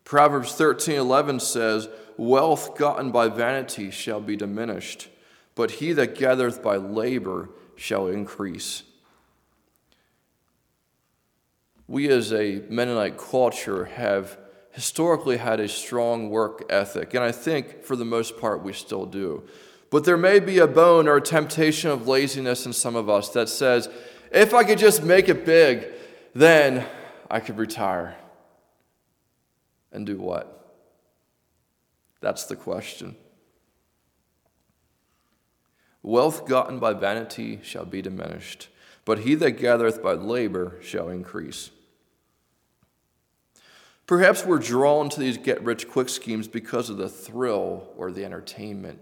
Proverbs 0.04 0.52
13:11 0.54 1.40
says, 1.40 1.88
"Wealth 2.16 2.76
gotten 2.76 3.11
by 3.11 3.26
vanity 3.26 3.90
shall 3.90 4.21
be 4.21 4.37
diminished, 4.37 5.09
but 5.56 5.73
he 5.73 5.92
that 5.94 6.14
gathereth 6.14 6.62
by 6.62 6.76
labor 6.76 7.49
shall 7.75 8.06
increase." 8.06 8.85
We 11.88 12.09
as 12.09 12.32
a 12.32 12.62
Mennonite 12.68 13.18
culture 13.18 13.87
have 13.87 14.38
historically 14.73 15.37
had 15.37 15.61
a 15.61 15.69
strong 15.69 16.31
work 16.31 16.64
ethic, 16.71 17.14
and 17.14 17.23
I 17.23 17.31
think 17.31 17.85
for 17.85 17.95
the 17.95 18.05
most 18.05 18.38
part 18.38 18.62
we 18.62 18.73
still 18.73 19.07
do. 19.07 19.45
But 19.91 20.05
there 20.05 20.17
may 20.17 20.41
be 20.41 20.59
a 20.59 20.67
bone 20.67 21.07
or 21.07 21.17
a 21.17 21.23
temptation 21.23 21.91
of 21.91 22.09
laziness 22.09 22.64
in 22.64 22.73
some 22.73 22.97
of 22.97 23.11
us 23.11 23.29
that 23.31 23.50
says, 23.50 23.88
if 24.31 24.55
I 24.55 24.64
could 24.64 24.79
just 24.79 25.02
make 25.02 25.29
it 25.29 25.45
big, 25.45 25.87
then 26.35 26.87
I 27.31 27.41
could 27.41 27.59
retire. 27.59 28.17
And 29.93 30.07
do 30.07 30.17
what? 30.17 30.81
That's 32.23 32.45
the 32.45 32.57
question. 32.57 33.17
Wealth 36.02 36.47
gotten 36.47 36.79
by 36.79 36.95
vanity 36.95 37.61
shall 37.62 37.85
be 37.85 38.00
diminished, 38.00 38.69
but 39.05 39.21
he 39.21 39.35
that 39.35 39.52
gathereth 39.52 40.02
by 40.02 40.14
labor 40.14 40.79
shall 40.81 41.11
increase. 41.11 41.71
Perhaps 44.06 44.44
we're 44.44 44.59
drawn 44.59 45.09
to 45.11 45.21
these 45.21 45.38
get 45.38 45.62
rich 45.62 45.88
quick 45.88 46.09
schemes 46.09 46.49
because 46.49 46.90
of 46.90 46.97
the 46.97 47.09
thrill 47.09 47.92
or 47.97 48.11
the 48.11 48.25
entertainment 48.25 48.99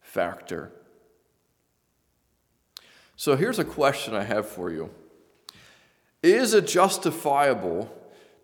factor. 0.00 0.72
So 3.16 3.34
here's 3.34 3.58
a 3.58 3.64
question 3.64 4.14
I 4.14 4.24
have 4.24 4.48
for 4.48 4.70
you 4.70 4.90
Is 6.22 6.54
it 6.54 6.66
justifiable 6.66 7.90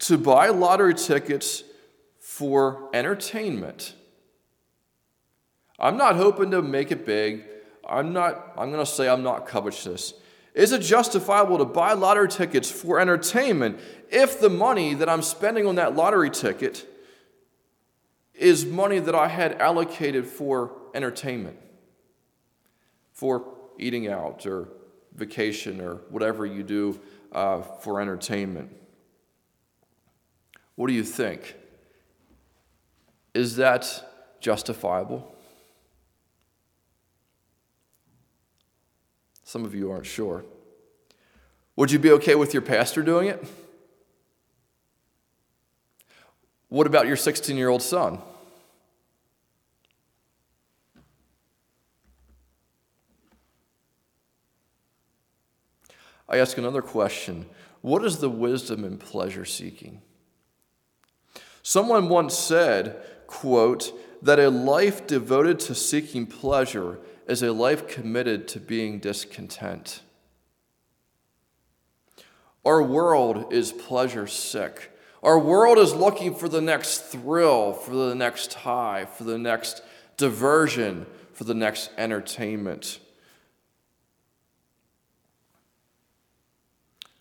to 0.00 0.18
buy 0.18 0.48
lottery 0.48 0.94
tickets 0.94 1.64
for 2.18 2.88
entertainment? 2.94 3.94
I'm 5.78 5.96
not 5.96 6.16
hoping 6.16 6.52
to 6.52 6.62
make 6.62 6.92
it 6.92 7.04
big. 7.04 7.44
I'm 7.88 8.12
not, 8.12 8.52
I'm 8.56 8.70
going 8.70 8.84
to 8.84 8.90
say 8.90 9.08
I'm 9.08 9.24
not 9.24 9.46
covetous. 9.46 10.14
Is 10.54 10.73
it 10.73 10.82
justifiable 10.82 11.59
to 11.59 11.64
buy 11.64 11.94
lottery 11.94 12.28
tickets 12.28 12.71
for 12.71 13.00
entertainment 13.00 13.80
if 14.11 14.38
the 14.38 14.50
money 14.50 14.94
that 14.94 15.09
I'm 15.09 15.23
spending 15.23 15.66
on 15.66 15.76
that 15.76 15.97
lottery 15.97 16.30
ticket 16.30 16.87
is 18.35 18.66
money 18.66 18.99
that 18.99 19.14
I 19.14 19.28
had 19.28 19.61
allocated 19.61 20.26
for 20.26 20.73
entertainment, 20.94 21.56
for 23.12 23.44
eating 23.78 24.09
out 24.09 24.44
or 24.44 24.68
vacation 25.14 25.80
or 25.80 25.97
whatever 26.11 26.44
you 26.44 26.62
do 26.62 27.00
uh, 27.32 27.62
for 27.62 28.00
entertainment? 28.00 28.76
What 30.75 30.88
do 30.88 30.92
you 30.92 31.04
think? 31.04 31.56
Is 33.35 33.56
that 33.56 34.37
justifiable? 34.40 35.31
Some 39.52 39.66
of 39.66 39.75
you 39.75 39.90
aren't 39.90 40.06
sure. 40.06 40.47
Would 41.76 41.92
you 41.92 41.99
be 41.99 42.11
okay 42.12 42.35
with 42.35 42.54
your 42.54 42.62
pastor 42.62 43.02
doing 43.02 43.28
it? 43.28 43.47
What 46.71 46.87
about 46.87 47.06
your 47.06 47.16
16 47.16 47.54
year 47.59 47.68
old 47.68 47.82
son? 47.82 48.18
I 56.26 56.38
ask 56.38 56.56
another 56.56 56.80
question 56.80 57.44
What 57.82 58.06
is 58.06 58.21
the 58.21 58.30
wisdom 58.30 58.87
in 58.87 58.97
pleasure 58.97 59.44
seeking? 59.44 60.00
Someone 61.62 62.09
once 62.09 62.38
said, 62.38 63.02
quote, 63.26 63.92
that 64.23 64.38
a 64.38 64.49
life 64.49 65.06
devoted 65.06 65.61
to 65.61 65.75
seeking 65.75 66.25
pleasure 66.25 66.99
is 67.32 67.42
a 67.42 67.50
life 67.50 67.88
committed 67.88 68.46
to 68.46 68.60
being 68.60 68.98
discontent. 68.98 70.02
Our 72.62 72.82
world 72.82 73.54
is 73.54 73.72
pleasure 73.72 74.26
sick. 74.26 74.92
Our 75.22 75.38
world 75.38 75.78
is 75.78 75.94
looking 75.94 76.34
for 76.34 76.46
the 76.46 76.60
next 76.60 77.06
thrill, 77.06 77.72
for 77.72 77.94
the 77.94 78.14
next 78.14 78.52
high, 78.52 79.06
for 79.06 79.24
the 79.24 79.38
next 79.38 79.80
diversion, 80.18 81.06
for 81.32 81.44
the 81.44 81.54
next 81.54 81.90
entertainment. 81.96 82.98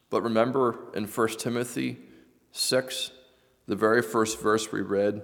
But 0.10 0.24
remember 0.24 0.78
in 0.94 1.06
1 1.06 1.28
Timothy 1.38 2.00
6, 2.52 3.12
the 3.66 3.78
very 3.78 4.02
first 4.02 4.42
verse 4.42 4.74
we 4.74 4.82
read 4.82 5.22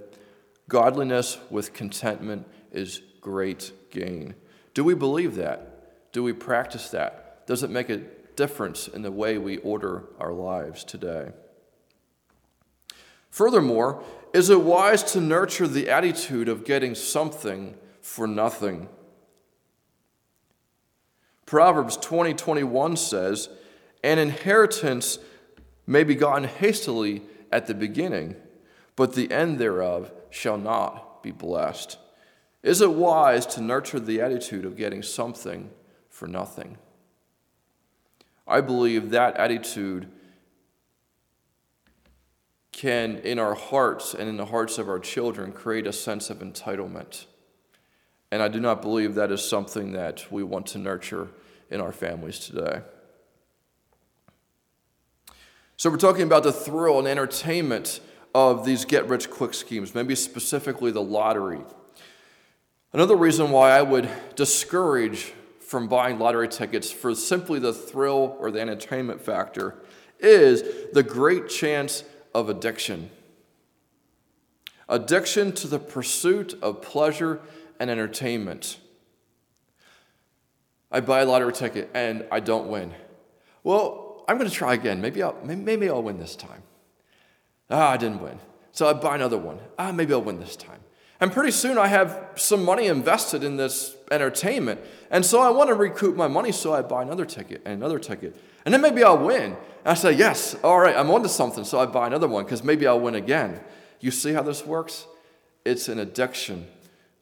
godliness 0.70 1.40
with 1.50 1.74
contentment 1.74 2.48
is 2.72 3.02
great 3.20 3.74
gain. 3.92 4.34
Do 4.78 4.84
we 4.84 4.94
believe 4.94 5.34
that? 5.38 6.12
Do 6.12 6.22
we 6.22 6.34
practice 6.34 6.92
that? 6.92 7.48
Does 7.48 7.64
it 7.64 7.72
make 7.72 7.90
a 7.90 8.04
difference 8.36 8.88
in 8.88 9.02
the 9.02 9.12
way 9.12 9.40
we 9.40 9.58
order 9.58 10.04
our 10.20 10.32
lives 10.32 10.84
today? 10.84 11.32
Furthermore, 13.32 14.04
is 14.36 14.52
it 14.52 14.62
wise 14.62 15.02
to 15.14 15.20
nurture 15.20 15.68
the 15.68 15.90
attitude 15.90 16.48
of 16.48 16.64
getting 16.64 16.94
something 16.94 17.74
for 18.02 18.28
nothing? 18.28 18.88
Proverbs 21.48 21.98
20 21.98 22.36
21 22.36 22.98
says, 22.98 23.50
An 24.04 24.20
inheritance 24.20 25.18
may 25.88 26.04
be 26.04 26.14
gotten 26.14 26.44
hastily 26.44 27.24
at 27.52 27.66
the 27.66 27.74
beginning, 27.74 28.36
but 28.96 29.16
the 29.16 29.32
end 29.32 29.58
thereof 29.58 30.12
shall 30.30 30.60
not 30.60 31.24
be 31.24 31.32
blessed. 31.32 31.98
Is 32.64 32.82
it 32.82 32.92
wise 32.92 33.46
to 33.48 33.62
nurture 33.62 34.00
the 34.00 34.22
attitude 34.22 34.66
of 34.66 34.76
getting 34.76 35.04
something 35.04 35.70
for 36.10 36.28
nothing? 36.28 36.78
I 38.48 38.62
believe 38.62 39.10
that 39.12 39.36
attitude 39.38 40.08
can, 42.72 43.18
in 43.18 43.40
our 43.40 43.56
hearts 43.56 44.14
and 44.14 44.30
in 44.30 44.38
the 44.38 44.46
hearts 44.46 44.78
of 44.78 44.88
our 44.88 45.00
children, 45.00 45.52
create 45.52 45.88
a 45.88 45.94
sense 45.94 46.30
of 46.30 46.40
entitlement. 46.40 47.26
And 48.32 48.42
I 48.42 48.48
do 48.48 48.60
not 48.60 48.82
believe 48.82 49.16
that 49.16 49.32
is 49.32 49.44
something 49.44 49.94
that 49.94 50.32
we 50.32 50.44
want 50.44 50.68
to 50.68 50.78
nurture 50.78 51.30
in 51.70 51.82
our 51.82 51.92
families 51.92 52.40
today. 52.40 52.82
So, 55.76 55.90
we're 55.90 55.98
talking 55.98 56.24
about 56.24 56.44
the 56.44 56.52
thrill 56.52 57.00
and 57.00 57.08
entertainment 57.08 58.00
of 58.34 58.66
these 58.66 58.86
get 58.86 59.08
rich 59.08 59.30
quick 59.30 59.54
schemes, 59.54 59.94
maybe 59.94 60.16
specifically 60.16 60.92
the 60.92 61.04
lottery. 61.04 61.62
Another 62.98 63.16
reason 63.16 63.52
why 63.52 63.78
I 63.78 63.84
would 63.84 64.10
discourage 64.34 65.32
from 65.60 65.88
buying 65.88 66.18
lottery 66.18 66.48
tickets 66.48 66.90
for 66.90 67.14
simply 67.14 67.60
the 67.60 67.72
thrill 67.72 68.36
or 68.40 68.50
the 68.50 68.60
entertainment 68.60 69.22
factor 69.22 69.76
is 70.20 70.64
the 70.94 71.04
great 71.04 71.48
chance 71.48 72.04
of 72.34 72.50
addiction. 72.50 73.12
Addiction 74.90 75.52
to 75.52 75.68
the 75.68 75.78
pursuit 75.78 76.58
of 76.60 76.82
pleasure 76.82 77.40
and 77.80 77.92
entertainment. 77.92 78.80
I 80.92 81.00
buy 81.00 81.20
a 81.20 81.26
lottery 81.28 81.54
ticket 81.54 81.92
and 81.94 82.26
I 82.32 82.40
don't 82.40 82.68
win. 82.68 82.96
Well, 83.64 84.26
I'm 84.28 84.40
going 84.40 84.50
to 84.50 84.56
try 84.56 84.74
again. 84.74 85.02
Maybe 85.02 85.22
I'll, 85.22 85.38
maybe 85.44 85.88
I'll 85.88 86.02
win 86.02 86.18
this 86.18 86.36
time. 86.36 86.64
Ah, 87.70 87.92
I 87.92 87.98
didn't 87.98 88.24
win. 88.24 88.40
So 88.72 88.90
I 88.90 88.94
buy 88.94 89.14
another 89.14 89.38
one. 89.38 89.60
Ah, 89.78 89.92
maybe 89.92 90.14
I'll 90.14 90.24
win 90.24 90.40
this 90.40 90.56
time. 90.56 90.80
And 91.20 91.32
pretty 91.32 91.52
soon 91.52 91.78
I 91.78 91.88
have 91.88 92.32
some 92.36 92.64
money 92.64 92.88
invested 92.88 93.44
in 93.44 93.58
this 93.58 93.96
entertainment. 94.12 94.80
And 95.10 95.26
so 95.26 95.42
I 95.42 95.50
want 95.50 95.70
to 95.70 95.74
recoup 95.74 96.16
my 96.16 96.28
money, 96.28 96.52
so 96.52 96.74
I 96.74 96.82
buy 96.82 97.02
another 97.02 97.26
ticket 97.26 97.62
and 97.66 97.76
another 97.76 98.00
ticket. 98.00 98.36
And 98.66 98.74
then 98.74 98.82
maybe 98.82 99.04
I'll 99.04 99.18
win. 99.18 99.44
And 99.44 99.58
I 99.86 99.94
say, 99.96 100.12
yes, 100.12 100.56
all 100.64 100.80
right, 100.80 100.96
I'm 100.96 101.10
onto 101.10 101.30
something, 101.30 101.64
so 101.64 101.80
I 101.80 101.86
buy 101.86 102.08
another 102.08 102.28
one 102.28 102.44
because 102.44 102.64
maybe 102.64 102.86
I'll 102.86 103.00
win 103.00 103.16
again. 103.16 103.60
You 104.00 104.12
see 104.12 104.34
how 104.34 104.44
this 104.44 104.66
works? 104.66 105.08
It's 105.66 105.90
an 105.90 106.00
addiction 106.00 106.68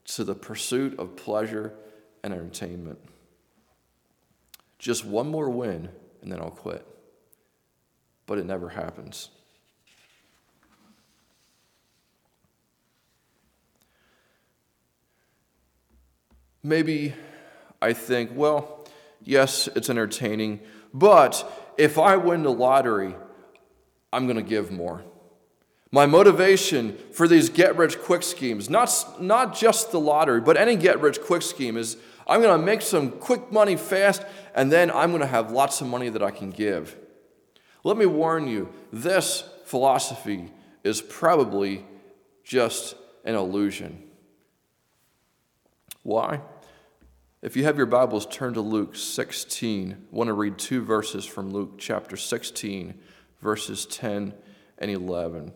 to 0.05 0.23
the 0.23 0.35
pursuit 0.35 0.99
of 0.99 1.15
pleasure 1.15 1.73
and 2.23 2.33
entertainment. 2.33 2.99
Just 4.77 5.05
one 5.05 5.27
more 5.27 5.49
win, 5.49 5.89
and 6.21 6.31
then 6.31 6.39
I'll 6.39 6.51
quit. 6.51 6.85
But 8.25 8.39
it 8.39 8.45
never 8.45 8.69
happens. 8.69 9.29
Maybe 16.65 17.13
I 17.79 17.93
think, 17.93 18.31
well, 18.33 18.87
yes, 19.21 19.69
it's 19.75 19.87
entertaining, 19.87 20.61
but 20.95 21.47
if 21.77 21.99
I 21.99 22.15
win 22.15 22.41
the 22.41 22.51
lottery, 22.51 23.13
I'm 24.11 24.25
going 24.25 24.37
to 24.37 24.41
give 24.41 24.71
more. 24.71 25.03
My 25.91 26.07
motivation 26.07 26.97
for 27.13 27.27
these 27.27 27.49
get 27.49 27.77
rich 27.77 27.99
quick 27.99 28.23
schemes, 28.23 28.67
not, 28.67 29.21
not 29.21 29.55
just 29.55 29.91
the 29.91 29.99
lottery, 29.99 30.41
but 30.41 30.57
any 30.57 30.75
get 30.75 30.99
rich 31.01 31.21
quick 31.21 31.43
scheme, 31.43 31.77
is 31.77 31.97
I'm 32.25 32.41
going 32.41 32.59
to 32.59 32.65
make 32.65 32.81
some 32.81 33.11
quick 33.11 33.51
money 33.51 33.75
fast, 33.75 34.23
and 34.55 34.71
then 34.71 34.89
I'm 34.89 35.11
going 35.11 35.21
to 35.21 35.27
have 35.27 35.51
lots 35.51 35.81
of 35.81 35.87
money 35.87 36.09
that 36.09 36.23
I 36.23 36.31
can 36.31 36.49
give. 36.49 36.95
Let 37.83 37.95
me 37.95 38.07
warn 38.07 38.47
you 38.47 38.73
this 38.91 39.43
philosophy 39.65 40.51
is 40.83 40.99
probably 40.99 41.85
just 42.43 42.95
an 43.23 43.35
illusion. 43.35 44.01
Why? 46.01 46.41
If 47.45 47.55
you 47.55 47.63
have 47.65 47.77
your 47.77 47.85
Bibles, 47.85 48.25
turn 48.25 48.55
to 48.55 48.61
Luke 48.61 48.95
16. 48.95 49.91
I 49.91 49.95
want 50.09 50.29
to 50.29 50.33
read 50.33 50.57
two 50.57 50.83
verses 50.83 51.25
from 51.25 51.51
Luke 51.51 51.73
chapter 51.77 52.17
16, 52.17 52.95
verses 53.39 53.85
10 53.85 54.33
and 54.79 54.89
11. 54.89 55.53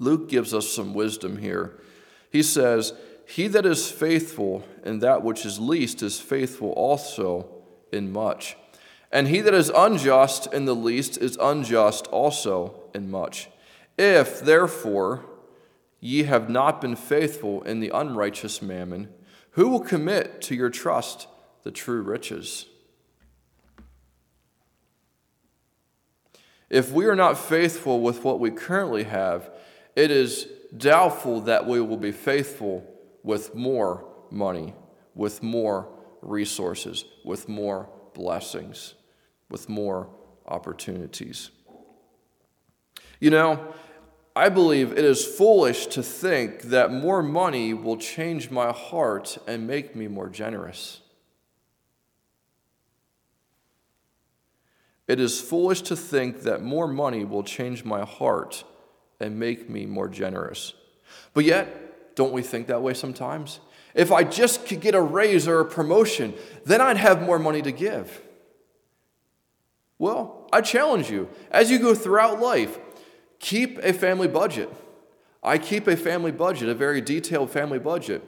Luke 0.00 0.28
gives 0.28 0.52
us 0.52 0.68
some 0.68 0.92
wisdom 0.92 1.36
here. 1.36 1.78
He 2.32 2.42
says, 2.42 2.94
He 3.28 3.46
that 3.46 3.64
is 3.64 3.92
faithful 3.92 4.64
in 4.84 4.98
that 4.98 5.22
which 5.22 5.46
is 5.46 5.60
least 5.60 6.02
is 6.02 6.18
faithful 6.18 6.70
also 6.70 7.48
in 7.92 8.10
much. 8.10 8.56
And 9.12 9.28
he 9.28 9.40
that 9.42 9.54
is 9.54 9.70
unjust 9.72 10.52
in 10.52 10.64
the 10.64 10.74
least 10.74 11.16
is 11.16 11.38
unjust 11.40 12.08
also 12.08 12.74
in 12.92 13.08
much. 13.08 13.50
If, 13.96 14.40
therefore, 14.40 15.24
ye 16.00 16.24
have 16.24 16.50
not 16.50 16.80
been 16.80 16.96
faithful 16.96 17.62
in 17.62 17.78
the 17.78 17.90
unrighteous 17.90 18.60
mammon, 18.60 19.10
who 19.60 19.68
will 19.68 19.80
commit 19.80 20.40
to 20.40 20.54
your 20.54 20.70
trust 20.70 21.28
the 21.64 21.70
true 21.70 22.00
riches? 22.00 22.64
If 26.70 26.92
we 26.92 27.04
are 27.04 27.14
not 27.14 27.36
faithful 27.36 28.00
with 28.00 28.24
what 28.24 28.40
we 28.40 28.52
currently 28.52 29.02
have, 29.02 29.50
it 29.94 30.10
is 30.10 30.48
doubtful 30.74 31.42
that 31.42 31.66
we 31.66 31.78
will 31.78 31.98
be 31.98 32.10
faithful 32.10 32.90
with 33.22 33.54
more 33.54 34.06
money, 34.30 34.72
with 35.14 35.42
more 35.42 35.92
resources, 36.22 37.04
with 37.22 37.46
more 37.46 37.86
blessings, 38.14 38.94
with 39.50 39.68
more 39.68 40.08
opportunities. 40.46 41.50
You 43.18 43.28
know, 43.28 43.74
I 44.40 44.48
believe 44.48 44.92
it 44.92 45.04
is 45.04 45.22
foolish 45.22 45.88
to 45.88 46.02
think 46.02 46.62
that 46.62 46.90
more 46.90 47.22
money 47.22 47.74
will 47.74 47.98
change 47.98 48.50
my 48.50 48.72
heart 48.72 49.36
and 49.46 49.66
make 49.66 49.94
me 49.94 50.08
more 50.08 50.30
generous. 50.30 51.02
It 55.06 55.20
is 55.20 55.42
foolish 55.42 55.82
to 55.82 55.94
think 55.94 56.44
that 56.44 56.62
more 56.62 56.86
money 56.86 57.22
will 57.22 57.42
change 57.42 57.84
my 57.84 58.02
heart 58.02 58.64
and 59.20 59.38
make 59.38 59.68
me 59.68 59.84
more 59.84 60.08
generous. 60.08 60.72
But 61.34 61.44
yet, 61.44 62.16
don't 62.16 62.32
we 62.32 62.40
think 62.40 62.68
that 62.68 62.80
way 62.80 62.94
sometimes? 62.94 63.60
If 63.94 64.10
I 64.10 64.24
just 64.24 64.64
could 64.66 64.80
get 64.80 64.94
a 64.94 65.02
raise 65.02 65.46
or 65.46 65.60
a 65.60 65.66
promotion, 65.66 66.32
then 66.64 66.80
I'd 66.80 66.96
have 66.96 67.20
more 67.20 67.38
money 67.38 67.60
to 67.60 67.72
give. 67.72 68.22
Well, 69.98 70.48
I 70.50 70.62
challenge 70.62 71.10
you, 71.10 71.28
as 71.50 71.70
you 71.70 71.78
go 71.78 71.94
throughout 71.94 72.40
life, 72.40 72.78
Keep 73.40 73.78
a 73.78 73.92
family 73.92 74.28
budget. 74.28 74.72
I 75.42 75.58
keep 75.58 75.86
a 75.86 75.96
family 75.96 76.30
budget, 76.30 76.68
a 76.68 76.74
very 76.74 77.00
detailed 77.00 77.50
family 77.50 77.78
budget. 77.78 78.22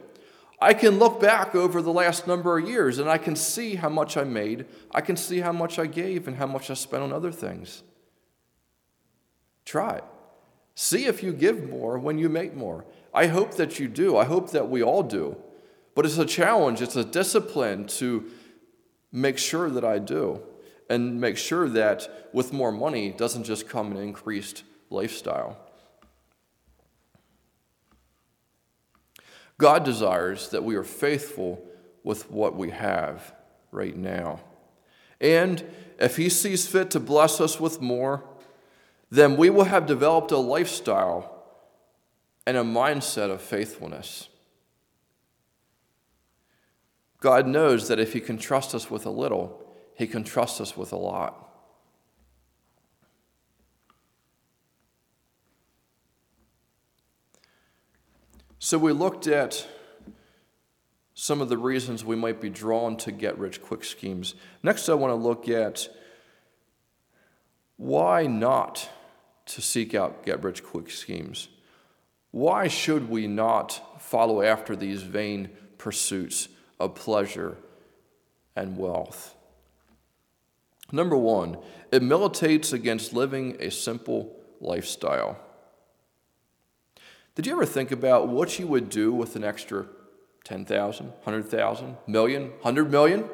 I 0.59 0.73
can 0.73 0.97
look 0.97 1.19
back 1.19 1.55
over 1.55 1.81
the 1.81 1.91
last 1.91 2.25
number 2.25 2.57
of 2.57 2.67
years 2.67 2.97
and 2.97 3.09
I 3.09 3.17
can 3.17 3.35
see 3.35 3.75
how 3.75 3.89
much 3.89 4.17
I 4.17 4.23
made, 4.23 4.65
I 4.91 5.01
can 5.01 5.15
see 5.15 5.39
how 5.39 5.51
much 5.51 5.77
I 5.77 5.85
gave, 5.85 6.27
and 6.27 6.37
how 6.37 6.47
much 6.47 6.69
I 6.69 6.73
spent 6.73 7.03
on 7.03 7.13
other 7.13 7.31
things. 7.31 7.83
Try 9.65 9.97
it. 9.97 10.03
See 10.75 11.05
if 11.05 11.21
you 11.21 11.33
give 11.33 11.69
more 11.69 11.99
when 11.99 12.17
you 12.17 12.29
make 12.29 12.55
more. 12.55 12.85
I 13.13 13.27
hope 13.27 13.55
that 13.55 13.79
you 13.79 13.87
do. 13.87 14.17
I 14.17 14.25
hope 14.25 14.51
that 14.51 14.69
we 14.69 14.81
all 14.81 15.03
do. 15.03 15.37
But 15.95 16.05
it's 16.05 16.17
a 16.17 16.25
challenge, 16.25 16.81
it's 16.81 16.95
a 16.95 17.05
discipline 17.05 17.85
to 17.99 18.31
make 19.11 19.37
sure 19.37 19.69
that 19.69 19.85
I 19.85 19.99
do 19.99 20.41
and 20.89 21.21
make 21.21 21.37
sure 21.37 21.69
that 21.69 22.29
with 22.33 22.51
more 22.51 22.71
money 22.71 23.11
doesn't 23.11 23.43
just 23.43 23.69
come 23.69 23.91
an 23.91 23.97
increased 23.97 24.63
lifestyle. 24.93 25.57
God 29.57 29.83
desires 29.83 30.49
that 30.49 30.63
we 30.63 30.75
are 30.75 30.83
faithful 30.83 31.63
with 32.03 32.29
what 32.29 32.55
we 32.55 32.69
have 32.71 33.33
right 33.71 33.95
now. 33.95 34.39
And 35.19 35.63
if 35.99 36.17
He 36.17 36.29
sees 36.29 36.67
fit 36.67 36.91
to 36.91 36.99
bless 36.99 37.39
us 37.39 37.59
with 37.59 37.81
more, 37.81 38.23
then 39.09 39.37
we 39.37 39.49
will 39.49 39.65
have 39.65 39.85
developed 39.85 40.31
a 40.31 40.37
lifestyle 40.37 41.45
and 42.45 42.57
a 42.57 42.63
mindset 42.63 43.29
of 43.29 43.41
faithfulness. 43.41 44.27
God 47.21 47.47
knows 47.47 47.87
that 47.87 47.99
if 47.99 48.11
He 48.11 48.19
can 48.19 48.37
trust 48.37 48.75
us 48.75 48.91
with 48.91 49.05
a 49.05 49.11
little, 49.11 49.63
He 49.95 50.07
can 50.07 50.23
trust 50.23 50.59
us 50.59 50.75
with 50.75 50.91
a 50.91 50.97
lot. 50.97 51.52
So 58.63 58.77
we 58.77 58.93
looked 58.93 59.27
at 59.27 59.67
some 61.13 61.41
of 61.41 61.49
the 61.49 61.57
reasons 61.57 62.05
we 62.05 62.15
might 62.15 62.39
be 62.39 62.49
drawn 62.49 62.95
to 62.99 63.11
get 63.11 63.37
rich 63.37 63.61
quick 63.61 63.83
schemes. 63.83 64.35
Next, 64.63 64.87
I 64.87 64.93
want 64.93 65.11
to 65.11 65.15
look 65.15 65.49
at 65.49 65.89
why 67.75 68.25
not 68.25 68.89
to 69.47 69.61
seek 69.61 69.93
out 69.93 70.25
get 70.25 70.41
rich 70.41 70.63
quick 70.63 70.91
schemes. 70.91 71.49
Why 72.31 72.69
should 72.69 73.09
we 73.09 73.27
not 73.27 74.01
follow 74.01 74.41
after 74.41 74.77
these 74.77 75.03
vain 75.03 75.49
pursuits 75.77 76.47
of 76.79 76.95
pleasure 76.95 77.57
and 78.55 78.77
wealth? 78.77 79.35
Number 80.89 81.17
one, 81.17 81.57
it 81.91 82.01
militates 82.01 82.71
against 82.71 83.11
living 83.11 83.57
a 83.59 83.69
simple 83.69 84.33
lifestyle. 84.61 85.37
Did 87.35 87.47
you 87.47 87.53
ever 87.53 87.65
think 87.65 87.91
about 87.91 88.27
what 88.27 88.59
you 88.59 88.67
would 88.67 88.89
do 88.89 89.11
with 89.11 89.35
an 89.35 89.43
extra 89.43 89.87
10,000, 90.43 91.07
100,000, 91.07 91.97
million, 92.05 92.49
100 92.61 92.91
million? 92.91 93.27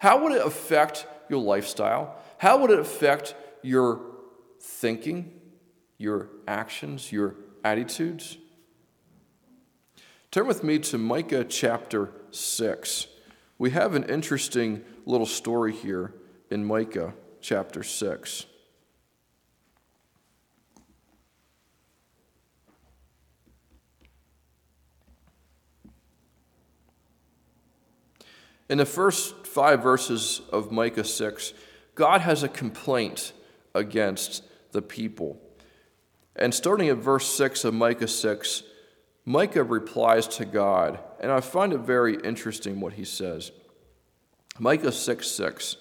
How 0.00 0.22
would 0.22 0.32
it 0.32 0.44
affect 0.44 1.06
your 1.28 1.40
lifestyle? 1.40 2.16
How 2.38 2.58
would 2.58 2.70
it 2.70 2.80
affect 2.80 3.36
your 3.62 4.00
thinking, 4.60 5.32
your 5.98 6.30
actions, 6.48 7.12
your 7.12 7.36
attitudes? 7.62 8.38
Turn 10.32 10.46
with 10.46 10.64
me 10.64 10.80
to 10.80 10.98
Micah 10.98 11.44
chapter 11.44 12.10
6. 12.32 13.06
We 13.56 13.70
have 13.70 13.94
an 13.94 14.04
interesting 14.04 14.84
little 15.06 15.26
story 15.26 15.72
here 15.72 16.12
in 16.50 16.64
Micah 16.64 17.14
chapter 17.40 17.84
6. 17.84 18.46
In 28.68 28.78
the 28.78 28.86
first 28.86 29.46
five 29.46 29.82
verses 29.82 30.42
of 30.52 30.70
Micah 30.70 31.04
6, 31.04 31.54
God 31.94 32.20
has 32.20 32.42
a 32.42 32.48
complaint 32.48 33.32
against 33.74 34.44
the 34.72 34.82
people. 34.82 35.40
And 36.36 36.54
starting 36.54 36.88
at 36.88 36.98
verse 36.98 37.26
6 37.34 37.64
of 37.64 37.74
Micah 37.74 38.08
6, 38.08 38.62
Micah 39.24 39.64
replies 39.64 40.28
to 40.28 40.44
God, 40.44 40.98
and 41.20 41.32
I 41.32 41.40
find 41.40 41.72
it 41.72 41.78
very 41.78 42.16
interesting 42.22 42.80
what 42.80 42.94
he 42.94 43.04
says. 43.04 43.52
Micah 44.58 44.92
6 44.92 45.26
6 45.26 45.76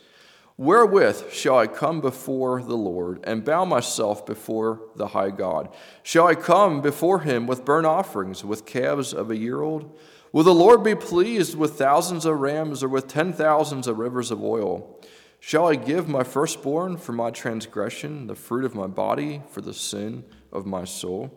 Wherewith 0.57 1.31
shall 1.31 1.59
I 1.59 1.67
come 1.67 2.01
before 2.01 2.63
the 2.63 2.75
Lord 2.75 3.19
and 3.25 3.45
bow 3.45 3.63
myself 3.63 4.25
before 4.25 4.81
the 4.95 5.07
high 5.07 5.29
God? 5.29 5.69
Shall 6.01 6.25
I 6.25 6.33
come 6.33 6.81
before 6.81 7.19
him 7.19 7.45
with 7.45 7.63
burnt 7.63 7.85
offerings, 7.85 8.43
with 8.43 8.65
calves 8.65 9.13
of 9.13 9.29
a 9.29 9.37
year 9.37 9.61
old? 9.61 9.95
Will 10.33 10.43
the 10.43 10.53
Lord 10.53 10.83
be 10.83 10.95
pleased 10.95 11.55
with 11.55 11.77
thousands 11.77 12.25
of 12.25 12.39
rams 12.39 12.83
or 12.83 12.89
with 12.89 13.07
ten 13.07 13.31
thousands 13.33 13.87
of 13.87 13.97
rivers 13.97 14.31
of 14.31 14.43
oil? 14.43 15.01
Shall 15.39 15.67
I 15.67 15.75
give 15.75 16.09
my 16.09 16.23
firstborn 16.23 16.97
for 16.97 17.13
my 17.13 17.31
transgression, 17.31 18.27
the 18.27 18.35
fruit 18.35 18.65
of 18.65 18.75
my 18.75 18.87
body 18.87 19.41
for 19.49 19.61
the 19.61 19.73
sin 19.73 20.25
of 20.51 20.65
my 20.65 20.83
soul? 20.83 21.31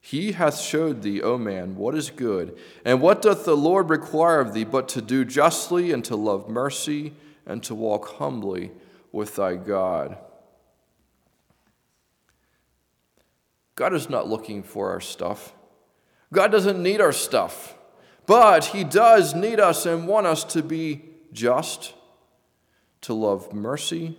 He 0.00 0.32
hath 0.32 0.58
showed 0.58 1.02
thee, 1.02 1.20
O 1.20 1.36
man, 1.36 1.76
what 1.76 1.94
is 1.94 2.10
good, 2.10 2.58
and 2.84 3.02
what 3.02 3.20
doth 3.20 3.44
the 3.44 3.56
Lord 3.56 3.90
require 3.90 4.40
of 4.40 4.54
thee 4.54 4.64
but 4.64 4.88
to 4.90 5.02
do 5.02 5.24
justly 5.26 5.92
and 5.92 6.02
to 6.06 6.16
love 6.16 6.48
mercy 6.48 7.14
and 7.44 7.62
to 7.64 7.74
walk 7.74 8.16
humbly 8.16 8.72
with 9.12 9.36
thy 9.36 9.56
God? 9.56 10.16
God 13.74 13.94
is 13.94 14.08
not 14.08 14.28
looking 14.28 14.62
for 14.62 14.90
our 14.90 15.00
stuff. 15.00 15.52
God 16.32 16.52
doesn't 16.52 16.82
need 16.82 17.00
our 17.00 17.12
stuff, 17.12 17.74
but 18.26 18.66
He 18.66 18.84
does 18.84 19.34
need 19.34 19.58
us 19.58 19.86
and 19.86 20.06
want 20.06 20.26
us 20.26 20.44
to 20.44 20.62
be 20.62 21.04
just, 21.32 21.94
to 23.02 23.14
love 23.14 23.52
mercy, 23.52 24.16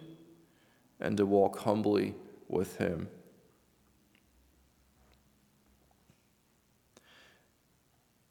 and 1.00 1.17
to 1.17 1.26
walk 1.26 1.60
humbly 1.60 2.15
with 2.47 2.78
Him. 2.78 3.08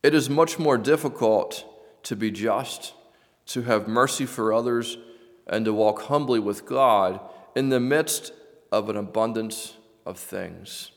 It 0.03 0.15
is 0.15 0.31
much 0.31 0.59
more 0.59 0.79
difficult 0.79 1.65
to 2.05 2.17
be 2.17 2.31
just, 2.31 2.95
to 3.47 3.63
have 3.63 3.89
mercy 3.89 4.27
for 4.27 4.53
others, 4.53 4.97
and 5.47 5.65
to 5.65 5.73
walk 5.73 6.03
humbly 6.03 6.39
with 6.39 6.65
God 6.65 7.21
in 7.55 7.69
the 7.71 7.81
midst 7.81 8.33
of 8.71 8.89
an 8.89 8.97
abundance 8.97 9.75
of 10.07 10.19
things. 10.19 10.93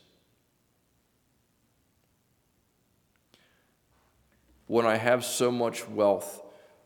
When 4.66 4.86
I 4.86 4.96
have 4.96 5.24
so 5.24 5.50
much 5.50 5.88
wealth, 5.88 6.42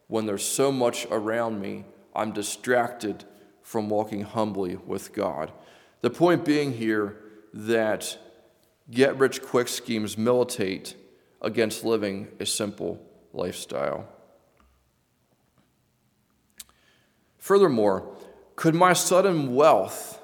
when 0.07 0.27
there's 0.27 0.45
so 0.45 0.73
much 0.73 1.07
around 1.11 1.61
me, 1.61 1.85
I'm 2.15 2.33
distracted 2.33 3.25
from 3.63 3.89
walking 3.89 4.23
humbly 4.23 4.77
with 4.77 5.13
God. 5.13 5.53
The 6.01 6.11
point 6.11 6.45
being 6.45 6.73
here 6.73 7.19
that 7.53 8.19
get 8.91 9.19
rich 9.19 9.43
quick 9.43 9.69
schemes 9.69 10.17
militate 10.17 10.97
against 11.43 11.85
living 11.85 12.29
a 12.41 12.47
simple 12.47 13.01
lifestyle. 13.33 14.09
Furthermore, 17.39 18.17
could 18.57 18.75
my 18.75 18.93
sudden 18.93 19.55
wealth 19.55 20.21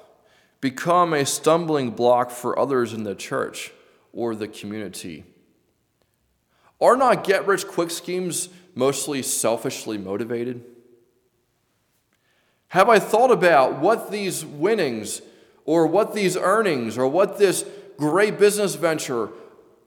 become 0.59 1.13
a 1.13 1.25
stumbling 1.25 1.91
block 1.91 2.31
for 2.31 2.57
others 2.57 2.91
in 2.93 3.03
the 3.03 3.15
church 3.15 3.71
or 4.11 4.35
the 4.35 4.47
community? 4.47 5.23
Are 6.81 6.97
not 6.97 7.23
get 7.23 7.47
rich 7.47 7.67
quick 7.67 7.91
schemes 7.91 8.49
mostly 8.73 9.21
selfishly 9.21 9.97
motivated? 9.97 10.63
Have 12.69 12.89
I 12.89 12.99
thought 12.99 13.31
about 13.31 13.79
what 13.79 14.11
these 14.11 14.43
winnings 14.43 15.21
or 15.63 15.87
what 15.87 16.13
these 16.13 16.35
earnings 16.35 16.97
or 16.97 17.07
what 17.07 17.37
this 17.37 17.65
great 17.97 18.37
business 18.37 18.75
venture, 18.75 19.29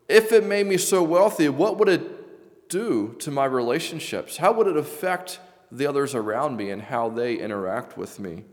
if 0.09 0.33
it 0.33 0.45
made 0.45 0.67
me 0.67 0.79
so 0.79 1.03
wealthy, 1.03 1.49
what 1.49 1.79
would 1.79 1.89
it 1.89 2.69
do 2.69 3.15
to 3.19 3.31
my 3.31 3.45
relationships? 3.45 4.39
How 4.39 4.53
would 4.53 4.67
it 4.67 4.77
affect 4.77 5.41
the 5.71 5.87
others 5.87 6.15
around 6.15 6.57
me 6.57 6.71
and 6.71 6.81
how 6.81 7.11
they 7.11 7.35
interact 7.35 7.99
with 7.99 8.19
me? 8.19 8.45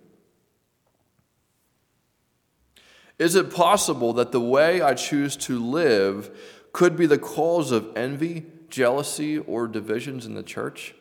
Is 3.18 3.36
it 3.36 3.54
possible 3.54 4.12
that 4.14 4.34
the 4.34 4.42
way 4.42 4.82
I 4.82 4.94
choose 4.94 5.38
to 5.38 5.64
live 5.64 6.38
could 6.76 6.98
be 6.98 7.06
the 7.06 7.18
cause 7.18 7.72
of 7.72 7.90
envy, 7.96 8.46
jealousy, 8.70 9.38
or 9.38 9.66
divisions 9.66 10.26
in 10.26 10.34
the 10.34 10.44
church? 10.44 10.94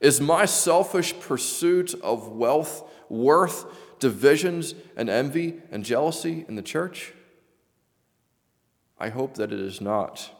Is 0.00 0.20
my 0.20 0.44
selfish 0.44 1.16
pursuit 1.20 1.94
of 2.02 2.30
wealth 2.30 2.82
worth 3.08 3.64
divisions 4.00 4.74
and 4.96 5.08
envy 5.08 5.62
and 5.70 5.84
jealousy 5.84 6.46
in 6.48 6.56
the 6.56 6.62
church? 6.62 7.14
I 8.98 9.10
hope 9.10 9.36
that 9.36 9.52
it 9.52 9.60
is 9.60 9.80
not. 9.80 10.30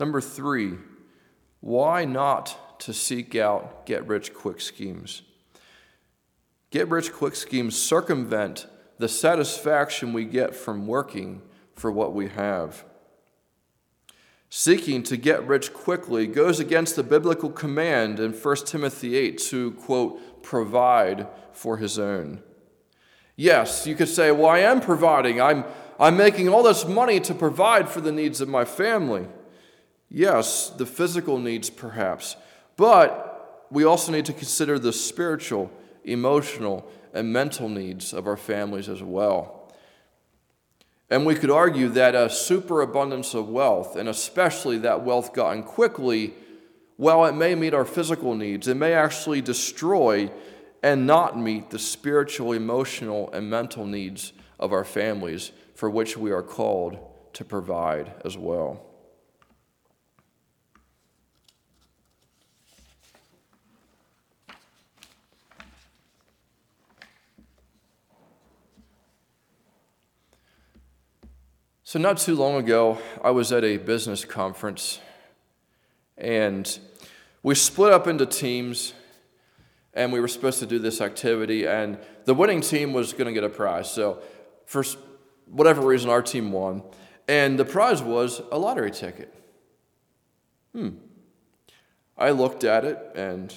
Number 0.00 0.20
three, 0.20 0.72
why 1.60 2.04
not 2.04 2.80
to 2.80 2.92
seek 2.92 3.36
out 3.36 3.86
get 3.86 4.08
rich 4.08 4.34
quick 4.34 4.60
schemes? 4.60 5.22
Get 6.70 6.88
rich 6.88 7.12
quick 7.12 7.34
schemes 7.34 7.76
circumvent 7.76 8.66
the 8.98 9.08
satisfaction 9.08 10.12
we 10.12 10.24
get 10.24 10.54
from 10.54 10.86
working 10.86 11.42
for 11.74 11.90
what 11.90 12.14
we 12.14 12.28
have. 12.28 12.84
Seeking 14.50 15.02
to 15.04 15.16
get 15.16 15.46
rich 15.46 15.72
quickly 15.72 16.26
goes 16.26 16.60
against 16.60 16.96
the 16.96 17.02
biblical 17.02 17.50
command 17.50 18.20
in 18.20 18.32
1 18.32 18.56
Timothy 18.66 19.16
8 19.16 19.38
to, 19.38 19.72
quote, 19.72 20.42
provide 20.42 21.28
for 21.52 21.76
his 21.76 21.98
own. 21.98 22.42
Yes, 23.36 23.86
you 23.86 23.94
could 23.94 24.08
say, 24.08 24.30
well, 24.32 24.50
I 24.50 24.58
am 24.58 24.80
providing. 24.80 25.40
I'm, 25.40 25.64
I'm 25.98 26.16
making 26.16 26.48
all 26.48 26.62
this 26.62 26.86
money 26.86 27.20
to 27.20 27.34
provide 27.34 27.88
for 27.88 28.00
the 28.00 28.12
needs 28.12 28.40
of 28.40 28.48
my 28.48 28.64
family. 28.64 29.26
Yes, 30.10 30.70
the 30.70 30.84
physical 30.84 31.38
needs 31.38 31.70
perhaps. 31.70 32.36
But 32.76 33.66
we 33.70 33.84
also 33.84 34.12
need 34.12 34.26
to 34.26 34.32
consider 34.32 34.78
the 34.78 34.92
spiritual, 34.92 35.70
emotional, 36.04 36.90
and 37.12 37.32
mental 37.32 37.68
needs 37.68 38.12
of 38.12 38.26
our 38.26 38.36
families 38.36 38.88
as 38.88 39.02
well. 39.02 39.72
And 41.10 41.26
we 41.26 41.34
could 41.34 41.50
argue 41.50 41.88
that 41.88 42.14
a 42.14 42.30
superabundance 42.30 43.34
of 43.34 43.48
wealth, 43.48 43.96
and 43.96 44.08
especially 44.08 44.78
that 44.78 45.02
wealth 45.04 45.32
gotten 45.32 45.64
quickly, 45.64 46.34
while 46.96 47.24
it 47.24 47.34
may 47.34 47.54
meet 47.54 47.74
our 47.74 47.84
physical 47.84 48.34
needs, 48.34 48.68
it 48.68 48.76
may 48.76 48.92
actually 48.92 49.40
destroy 49.40 50.30
and 50.82 51.06
not 51.06 51.38
meet 51.38 51.70
the 51.70 51.78
spiritual, 51.78 52.52
emotional, 52.52 53.30
and 53.32 53.50
mental 53.50 53.86
needs 53.86 54.32
of 54.58 54.72
our 54.72 54.84
families 54.84 55.50
for 55.74 55.90
which 55.90 56.16
we 56.16 56.30
are 56.30 56.42
called 56.42 56.98
to 57.32 57.44
provide 57.44 58.12
as 58.24 58.36
well. 58.36 58.89
So, 71.90 71.98
not 71.98 72.18
too 72.18 72.36
long 72.36 72.54
ago, 72.54 72.98
I 73.20 73.32
was 73.32 73.50
at 73.50 73.64
a 73.64 73.76
business 73.76 74.24
conference 74.24 75.00
and 76.16 76.78
we 77.42 77.56
split 77.56 77.92
up 77.92 78.06
into 78.06 78.26
teams 78.26 78.92
and 79.92 80.12
we 80.12 80.20
were 80.20 80.28
supposed 80.28 80.60
to 80.60 80.66
do 80.66 80.78
this 80.78 81.00
activity 81.00 81.66
and 81.66 81.98
the 82.26 82.32
winning 82.32 82.60
team 82.60 82.92
was 82.92 83.12
going 83.12 83.26
to 83.26 83.32
get 83.32 83.42
a 83.42 83.48
prize. 83.48 83.90
So, 83.90 84.22
for 84.66 84.84
whatever 85.46 85.80
reason, 85.84 86.10
our 86.10 86.22
team 86.22 86.52
won. 86.52 86.84
And 87.26 87.58
the 87.58 87.64
prize 87.64 88.00
was 88.00 88.40
a 88.52 88.56
lottery 88.56 88.92
ticket. 88.92 89.34
Hmm. 90.72 90.90
I 92.16 92.30
looked 92.30 92.62
at 92.62 92.84
it 92.84 93.00
and 93.16 93.52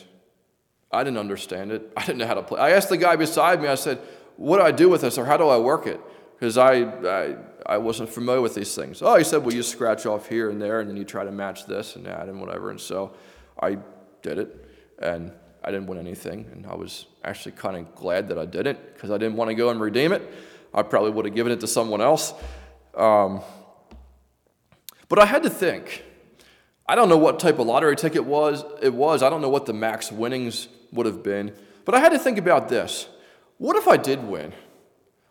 I 0.92 1.04
didn't 1.04 1.20
understand 1.20 1.72
it. 1.72 1.94
I 1.98 2.04
didn't 2.04 2.18
know 2.18 2.26
how 2.26 2.34
to 2.34 2.42
play. 2.42 2.60
I 2.60 2.72
asked 2.72 2.90
the 2.90 2.98
guy 2.98 3.16
beside 3.16 3.62
me, 3.62 3.68
I 3.68 3.76
said, 3.76 4.00
What 4.38 4.58
do 4.58 4.64
I 4.64 4.72
do 4.72 4.90
with 4.90 5.02
this 5.02 5.20
or 5.20 5.26
how 5.26 5.38
do 5.38 5.48
I 5.50 5.60
work 5.60 5.86
it? 5.86 6.02
Because 6.40 6.58
I, 6.58 6.82
I 6.82 7.36
I 7.66 7.78
wasn't 7.78 8.10
familiar 8.10 8.42
with 8.42 8.56
these 8.56 8.76
things. 8.76 9.02
Oh, 9.02 9.16
he 9.16 9.24
said, 9.24 9.44
well, 9.44 9.54
you 9.54 9.64
scratch 9.64 10.06
off 10.06 10.28
here 10.28 10.50
and 10.50 10.62
there, 10.62 10.80
and 10.80 10.90
then 10.90 10.98
you 10.98 11.06
try 11.06 11.24
to 11.24 11.32
match 11.32 11.66
this 11.66 11.96
and 11.96 12.06
that 12.06 12.28
and 12.28 12.40
whatever. 12.40 12.70
And 12.70 12.80
so 12.80 13.14
I 13.62 13.78
did 14.22 14.38
it, 14.38 14.70
and 15.00 15.32
I 15.64 15.72
didn't 15.72 15.88
win 15.88 16.00
anything. 16.00 16.46
And 16.52 16.66
I 16.66 16.76
was 16.76 17.06
actually 17.24 17.54
kind 17.54 17.78
of 17.78 17.96
glad 17.96 18.28
that 18.30 18.38
I 18.38 18.46
didn't 18.46 18.94
because 18.94 19.12
I 19.12 19.18
didn't 19.18 19.36
want 19.36 19.50
to 19.50 19.56
go 19.56 19.70
and 19.70 19.80
redeem 19.80 20.12
it. 20.12 20.22
I 20.74 20.82
probably 20.82 21.12
would 21.12 21.26
have 21.26 21.36
given 21.36 21.52
it 21.52 21.60
to 21.62 21.68
someone 21.68 22.02
else. 22.02 22.34
Um, 22.96 23.42
but 25.08 25.20
I 25.20 25.26
had 25.26 25.44
to 25.44 25.50
think. 25.50 26.04
I 26.86 26.96
don't 26.96 27.08
know 27.08 27.18
what 27.18 27.40
type 27.40 27.60
of 27.60 27.68
lottery 27.68 27.96
ticket 27.96 28.26
was 28.26 28.66
it 28.82 28.94
was. 28.94 29.24
I 29.24 29.30
don't 29.30 29.42
know 29.42 29.50
what 29.50 29.66
the 29.66 29.74
max 29.74 30.12
winnings 30.12 30.68
would 30.92 31.06
have 31.06 31.24
been. 31.24 31.54
But 31.86 31.96
I 31.96 32.00
had 32.00 32.12
to 32.12 32.20
think 32.20 32.38
about 32.38 32.68
this. 32.68 33.08
What 33.58 33.78
if 33.78 33.88
I 33.88 33.98
did 33.98 34.24
win? 34.24 34.54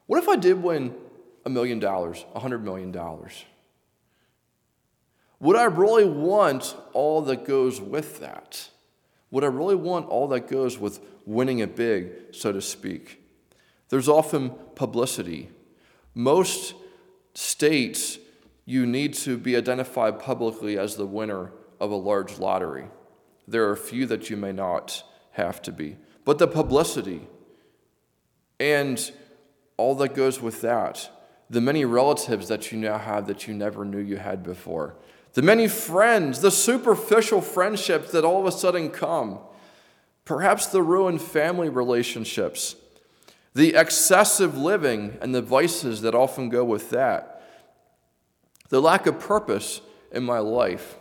What 0.07 0.23
if 0.23 0.29
I 0.29 0.37
did 0.37 0.62
win 0.62 0.95
a 1.44 1.50
million 1.50 1.78
dollars, 1.78 2.24
a 2.35 2.40
hundred 2.40 2.64
million 2.64 2.92
dollars? 2.92 3.44
Would 5.40 5.57
I 5.57 5.64
really 5.64 6.05
want 6.05 6.76
all 6.92 7.22
that 7.22 7.44
goes 7.44 7.81
with 7.81 8.20
that? 8.20 8.68
Would 9.33 9.42
I 9.42 9.48
really 9.48 9.74
want 9.74 10.09
all 10.09 10.28
that 10.28 10.46
goes 10.46 10.78
with 10.78 11.00
winning 11.26 11.59
it 11.59 11.74
big, 11.74 12.12
so 12.33 12.52
to 12.52 12.61
speak? 12.61 13.20
There's 13.88 14.09
often 14.09 14.52
publicity. 14.74 15.50
Most 16.14 16.74
states, 17.35 18.18
you 18.64 18.87
need 18.87 19.14
to 19.14 19.37
be 19.37 19.57
identified 19.57 20.20
publicly 20.20 20.78
as 20.78 20.96
the 20.96 21.07
winner 21.07 21.50
of 21.81 21.90
a 21.90 21.96
large 21.96 22.38
lottery. 22.38 22.87
There 23.48 23.66
are 23.68 23.72
a 23.72 23.76
few 23.76 24.07
that 24.07 24.31
you 24.31 24.37
may 24.37 24.52
not 24.52 25.02
have 25.33 25.61
to 25.62 25.72
be. 25.72 25.96
But 26.24 26.38
the 26.38 26.46
publicity 26.46 27.26
and 28.61 29.11
all 29.76 29.96
that 29.96 30.14
goes 30.14 30.40
with 30.40 30.61
that 30.61 31.11
the 31.52 31.60
many 31.60 31.84
relatives 31.84 32.48
that 32.48 32.72
you 32.72 32.78
now 32.78 32.96
have 32.96 33.26
that 33.26 33.46
you 33.46 33.52
never 33.52 33.84
knew 33.84 33.98
you 33.98 34.16
had 34.16 34.42
before, 34.42 34.94
the 35.34 35.42
many 35.42 35.68
friends, 35.68 36.40
the 36.40 36.50
superficial 36.50 37.42
friendships 37.42 38.10
that 38.12 38.24
all 38.24 38.40
of 38.40 38.46
a 38.46 38.56
sudden 38.56 38.88
come, 38.88 39.38
perhaps 40.24 40.66
the 40.66 40.82
ruined 40.82 41.20
family 41.20 41.68
relationships, 41.68 42.74
the 43.52 43.74
excessive 43.74 44.56
living 44.56 45.18
and 45.20 45.34
the 45.34 45.42
vices 45.42 46.00
that 46.00 46.14
often 46.14 46.48
go 46.48 46.64
with 46.64 46.88
that, 46.88 47.42
the 48.70 48.80
lack 48.80 49.06
of 49.06 49.20
purpose 49.20 49.82
in 50.10 50.24
my 50.24 50.38
life. 50.38 50.96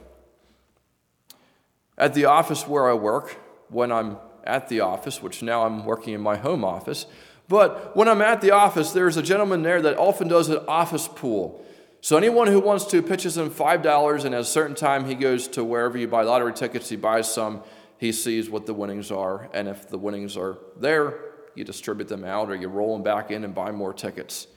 At 1.98 2.14
the 2.14 2.26
office 2.26 2.68
where 2.68 2.90
I 2.90 2.94
work, 2.94 3.38
when 3.70 3.90
I'm 3.90 4.18
at 4.44 4.68
the 4.68 4.82
office, 4.82 5.24
which 5.24 5.42
now 5.42 5.66
I'm 5.66 5.86
working 5.86 6.14
in 6.14 6.20
my 6.20 6.36
home 6.36 6.66
office, 6.66 7.06
but 7.52 7.98
when 7.98 8.08
I'm 8.08 8.22
at 8.22 8.40
the 8.40 8.52
office, 8.52 8.94
there's 8.94 9.18
a 9.18 9.22
gentleman 9.22 9.62
there 9.62 9.82
that 9.82 9.98
often 9.98 10.30
does 10.30 10.48
an 10.48 10.64
office 10.70 11.10
pool. 11.10 11.62
So 12.00 12.16
anyone 12.16 12.48
who 12.48 12.62
wants 12.62 12.86
to 12.86 13.02
pitches 13.02 13.38
him 13.38 13.50
$5, 13.50 14.24
and 14.24 14.34
at 14.34 14.40
a 14.40 14.46
certain 14.46 14.74
time 14.74 15.04
he 15.04 15.16
goes 15.16 15.50
to 15.50 15.64
wherever 15.66 15.98
you 15.98 16.08
buy 16.08 16.24
lottery 16.24 16.54
tickets, 16.54 16.88
he 16.88 16.96
buys 16.96 17.30
some, 17.30 17.62
he 17.98 18.14
sees 18.14 18.50
what 18.50 18.68
the 18.68 18.74
winnings 18.74 19.12
are, 19.12 19.50
and 19.54 19.68
if 19.68 19.90
the 19.90 19.98
winnings 19.98 20.38
are 20.38 20.60
there, 20.80 21.20
you 21.54 21.66
distribute 21.66 22.08
them 22.08 22.24
out 22.24 22.50
or 22.50 22.56
you 22.56 22.70
roll 22.70 22.94
them 22.94 23.04
back 23.04 23.32
in 23.32 23.44
and 23.44 23.54
buy 23.54 23.70
more 23.72 23.94
tickets. 23.94 24.48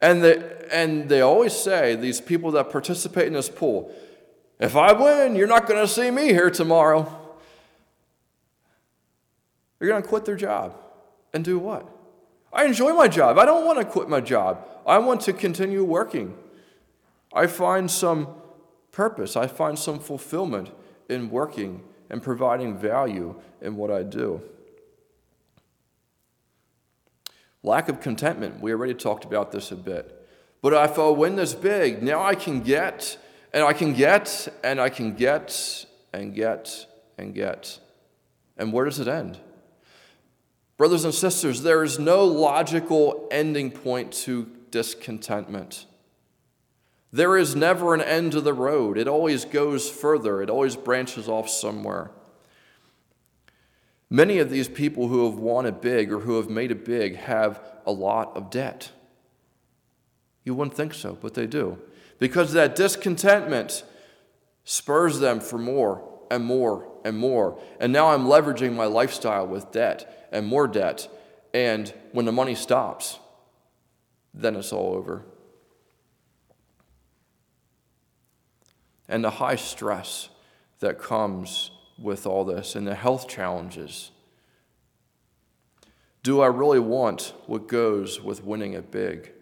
And 0.00 0.22
they, 0.22 0.40
and 0.70 1.08
they 1.08 1.22
always 1.22 1.52
say, 1.54 1.96
these 1.96 2.20
people 2.20 2.52
that 2.52 2.70
participate 2.70 3.26
in 3.26 3.32
this 3.32 3.48
pool, 3.48 3.92
if 4.60 4.76
I 4.76 4.92
win, 4.92 5.34
you're 5.34 5.48
not 5.48 5.66
going 5.66 5.80
to 5.80 5.92
see 5.92 6.12
me 6.12 6.28
here 6.28 6.50
tomorrow. 6.50 7.12
They're 9.80 9.88
going 9.88 10.04
to 10.04 10.08
quit 10.08 10.24
their 10.24 10.36
job 10.36 10.76
and 11.34 11.44
do 11.44 11.58
what? 11.58 11.97
I 12.52 12.64
enjoy 12.64 12.92
my 12.92 13.08
job. 13.08 13.38
I 13.38 13.44
don't 13.44 13.66
want 13.66 13.78
to 13.78 13.84
quit 13.84 14.08
my 14.08 14.20
job. 14.20 14.66
I 14.86 14.98
want 14.98 15.20
to 15.22 15.32
continue 15.32 15.84
working. 15.84 16.36
I 17.32 17.46
find 17.46 17.90
some 17.90 18.28
purpose, 18.90 19.36
I 19.36 19.46
find 19.46 19.78
some 19.78 20.00
fulfillment 20.00 20.72
in 21.08 21.30
working 21.30 21.84
and 22.10 22.22
providing 22.22 22.76
value 22.76 23.40
in 23.60 23.76
what 23.76 23.90
I 23.90 24.02
do. 24.02 24.40
Lack 27.62 27.88
of 27.88 28.00
contentment, 28.00 28.60
we 28.60 28.72
already 28.72 28.94
talked 28.94 29.24
about 29.24 29.52
this 29.52 29.70
a 29.70 29.76
bit. 29.76 30.14
But 30.62 30.72
if 30.72 30.98
I 30.98 31.08
win 31.10 31.36
this 31.36 31.54
big, 31.54 32.02
now 32.02 32.22
I 32.22 32.34
can 32.34 32.60
get, 32.60 33.18
and 33.52 33.62
I 33.62 33.72
can 33.72 33.92
get, 33.92 34.48
and 34.64 34.80
I 34.80 34.88
can 34.88 35.14
get, 35.14 35.86
and 36.12 36.34
get, 36.34 36.86
and 37.16 37.34
get. 37.34 37.78
And 38.56 38.72
where 38.72 38.84
does 38.84 38.98
it 38.98 39.06
end? 39.06 39.38
Brothers 40.78 41.04
and 41.04 41.12
sisters, 41.12 41.62
there 41.62 41.82
is 41.82 41.98
no 41.98 42.24
logical 42.24 43.26
ending 43.32 43.72
point 43.72 44.12
to 44.12 44.48
discontentment. 44.70 45.86
There 47.12 47.36
is 47.36 47.56
never 47.56 47.94
an 47.94 48.00
end 48.00 48.32
to 48.32 48.40
the 48.40 48.54
road. 48.54 48.96
It 48.96 49.08
always 49.08 49.44
goes 49.44 49.90
further, 49.90 50.40
it 50.40 50.48
always 50.48 50.76
branches 50.76 51.28
off 51.28 51.48
somewhere. 51.48 52.12
Many 54.08 54.38
of 54.38 54.50
these 54.50 54.68
people 54.68 55.08
who 55.08 55.28
have 55.28 55.38
won 55.38 55.66
it 55.66 55.82
big 55.82 56.12
or 56.12 56.20
who 56.20 56.36
have 56.36 56.48
made 56.48 56.70
it 56.70 56.84
big 56.84 57.16
have 57.16 57.60
a 57.84 57.92
lot 57.92 58.34
of 58.36 58.48
debt. 58.48 58.92
You 60.44 60.54
wouldn't 60.54 60.76
think 60.76 60.94
so, 60.94 61.18
but 61.20 61.34
they 61.34 61.46
do. 61.46 61.78
Because 62.20 62.52
that 62.52 62.76
discontentment 62.76 63.82
spurs 64.64 65.18
them 65.18 65.40
for 65.40 65.58
more 65.58 66.08
and 66.30 66.44
more 66.44 66.88
and 67.04 67.18
more. 67.18 67.60
And 67.80 67.92
now 67.92 68.10
I'm 68.10 68.26
leveraging 68.26 68.74
my 68.74 68.86
lifestyle 68.86 69.46
with 69.46 69.72
debt 69.72 70.17
and 70.32 70.46
more 70.46 70.66
debt. 70.66 71.08
And 71.54 71.92
when 72.12 72.24
the 72.24 72.32
money 72.32 72.54
stops, 72.54 73.18
then 74.34 74.56
it's 74.56 74.72
all 74.72 74.94
over. 74.94 75.24
And 79.08 79.24
the 79.24 79.30
high 79.30 79.56
stress 79.56 80.28
that 80.80 80.98
comes 80.98 81.70
with 81.98 82.26
all 82.26 82.44
this 82.44 82.76
and 82.76 82.86
the 82.86 82.94
health 82.94 83.26
challenges. 83.28 84.10
Do 86.22 86.40
I 86.40 86.46
really 86.46 86.78
want 86.78 87.32
what 87.46 87.68
goes 87.68 88.20
with 88.20 88.44
winning 88.44 88.74
it 88.74 88.90
big 88.90 89.32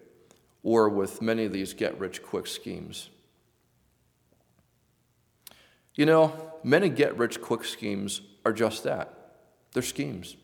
or 0.63 0.89
with 0.89 1.21
many 1.21 1.45
of 1.45 1.51
these 1.51 1.73
get 1.73 1.99
rich 1.99 2.23
quick 2.23 2.47
schemes? 2.47 3.09
You 5.95 6.05
know, 6.05 6.53
many 6.63 6.89
get 6.89 7.17
rich 7.17 7.41
quick 7.41 7.65
schemes 7.65 8.21
are 8.45 8.53
just 8.53 8.83
that 8.85 9.17
they're 9.73 9.83
schemes. 9.83 10.37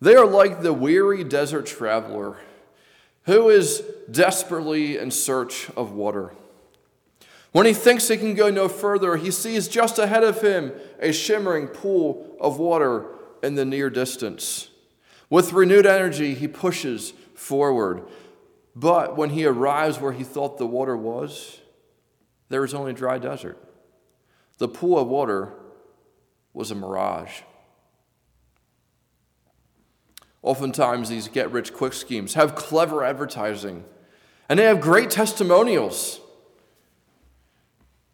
They 0.00 0.14
are 0.14 0.26
like 0.26 0.62
the 0.62 0.72
weary 0.72 1.24
desert 1.24 1.66
traveler 1.66 2.36
who 3.24 3.48
is 3.48 3.82
desperately 4.10 4.98
in 4.98 5.10
search 5.10 5.68
of 5.76 5.92
water. 5.92 6.32
When 7.52 7.66
he 7.66 7.72
thinks 7.72 8.08
he 8.08 8.16
can 8.16 8.34
go 8.34 8.50
no 8.50 8.68
further, 8.68 9.16
he 9.16 9.30
sees 9.30 9.66
just 9.66 9.98
ahead 9.98 10.22
of 10.22 10.42
him 10.42 10.72
a 11.00 11.12
shimmering 11.12 11.68
pool 11.68 12.36
of 12.40 12.58
water 12.58 13.06
in 13.42 13.54
the 13.54 13.64
near 13.64 13.90
distance. 13.90 14.68
With 15.30 15.52
renewed 15.52 15.86
energy, 15.86 16.34
he 16.34 16.48
pushes 16.48 17.12
forward. 17.34 18.06
But 18.74 19.16
when 19.16 19.30
he 19.30 19.46
arrives 19.46 19.98
where 19.98 20.12
he 20.12 20.22
thought 20.22 20.58
the 20.58 20.66
water 20.66 20.96
was, 20.96 21.60
there 22.48 22.64
is 22.64 22.74
only 22.74 22.92
dry 22.92 23.18
desert. 23.18 23.58
The 24.58 24.68
pool 24.68 24.98
of 24.98 25.08
water 25.08 25.54
was 26.52 26.70
a 26.70 26.74
mirage. 26.74 27.40
Oftentimes, 30.46 31.08
these 31.08 31.26
get 31.26 31.50
rich 31.50 31.74
quick 31.74 31.92
schemes 31.92 32.34
have 32.34 32.54
clever 32.54 33.02
advertising 33.02 33.84
and 34.48 34.60
they 34.60 34.62
have 34.62 34.80
great 34.80 35.10
testimonials, 35.10 36.20